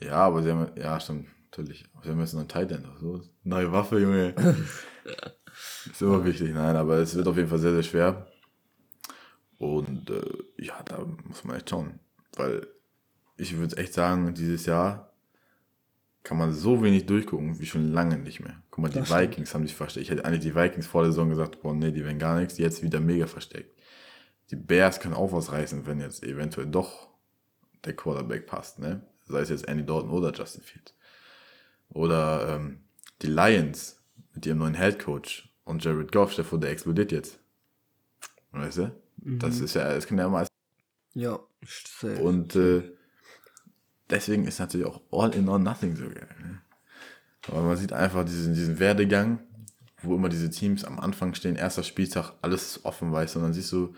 [0.00, 1.84] Ja, aber sie haben, ja, stimmt, natürlich.
[1.94, 2.86] Aber sie haben jetzt noch einen Tight End.
[3.00, 4.34] So, neue Waffe, Junge.
[5.90, 8.26] ist immer wichtig, nein, aber es wird auf jeden Fall sehr, sehr schwer.
[9.58, 10.22] Und äh,
[10.58, 11.98] ja, da muss man echt schauen.
[12.36, 12.66] Weil
[13.36, 15.12] ich würde echt sagen, dieses Jahr
[16.22, 18.62] kann man so wenig durchgucken wie schon lange nicht mehr.
[18.70, 19.22] Guck mal, die Das stimmt.
[19.22, 20.02] Vikings haben sich versteckt.
[20.04, 22.58] Ich hätte eigentlich die Vikings vor der Saison gesagt, boah, nee, die werden gar nichts.
[22.58, 23.80] Jetzt wieder mega versteckt.
[24.50, 27.08] Die Bears können auch was reißen, wenn jetzt eventuell doch
[27.84, 29.02] der Quarterback passt, ne?
[29.24, 30.94] Sei es jetzt Andy Dalton oder Justin Fields.
[31.88, 32.80] Oder ähm,
[33.22, 33.95] die Lions
[34.36, 37.40] mit ihrem neuen Head Coach und Jared Goff, der vor der explodiert jetzt.
[38.52, 38.94] Weißt du?
[39.16, 40.46] Das ist ja, das kann ja mal.
[41.14, 42.22] Ja, safe.
[42.22, 42.82] Und äh,
[44.08, 46.28] deswegen ist natürlich auch All in or Nothing so geil.
[46.40, 46.60] Ne?
[47.48, 49.40] Aber man sieht einfach diesen, diesen Werdegang,
[50.02, 53.54] wo immer diese Teams am Anfang stehen, erster Spieltag, alles offen, weißt du, und dann
[53.54, 53.94] siehst du,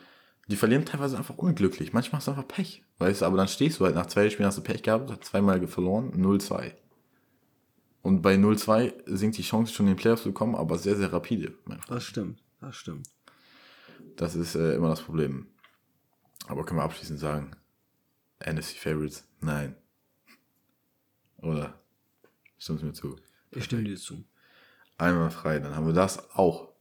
[0.46, 1.92] die verlieren teilweise einfach unglücklich.
[1.92, 4.47] Manchmal hast du einfach Pech, weißt du, aber dann stehst du halt, nach zwei Spielen
[4.47, 6.72] hast du Pech gehabt, hast zweimal verloren, 0-2.
[8.03, 11.12] Und bei 0-2 sinkt die Chance schon in den Playoffs zu kommen, aber sehr, sehr
[11.12, 11.55] rapide.
[11.88, 13.09] das stimmt, das stimmt.
[14.16, 15.49] Das ist äh, immer das Problem.
[16.46, 17.51] Aber können wir abschließend sagen,
[18.44, 19.26] NFC Favorites?
[19.40, 19.76] Nein.
[21.38, 21.78] Oder?
[22.59, 23.16] Stimmst mir zu?
[23.51, 24.24] Ich stimme dir zu.
[24.96, 26.72] Einmal frei, dann haben wir das auch.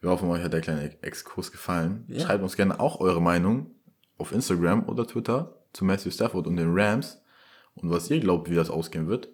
[0.00, 2.04] Wir hoffen, euch hat der kleine Exkurs gefallen.
[2.08, 2.20] Ja.
[2.20, 3.74] Schreibt uns gerne auch eure Meinung
[4.16, 7.20] auf Instagram oder Twitter zu Matthew Stafford und den Rams
[7.74, 9.28] und was ihr glaubt, wie das ausgehen wird.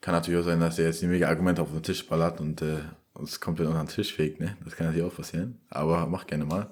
[0.00, 2.62] Kann natürlich auch sein, dass er jetzt die mega Argumente auf den Tisch ballert und
[2.62, 2.80] äh,
[3.14, 4.56] uns komplett unter den Tisch fegt, ne?
[4.64, 5.60] Das kann natürlich auch passieren.
[5.70, 6.70] Aber mach gerne mal.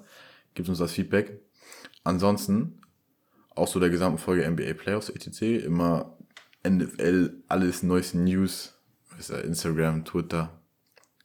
[0.53, 1.39] Gibt uns das Feedback.
[2.03, 2.81] Ansonsten,
[3.53, 5.65] auch so der gesamten Folge NBA Playoffs etc.
[5.65, 6.17] Immer
[6.65, 8.73] NFL, alles neueste News.
[9.43, 10.61] Instagram, Twitter,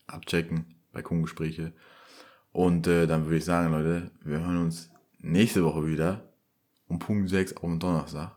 [0.07, 1.73] abchecken, Balkongespräche.
[2.53, 6.23] Und äh, dann würde ich sagen, Leute, wir hören uns nächste Woche wieder
[6.89, 8.33] um Punkt 6 auf dem Donnerstag.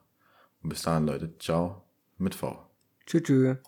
[0.61, 1.83] Und bis dahin, Leute, ciao
[2.17, 2.64] mit V.
[3.05, 3.61] 这只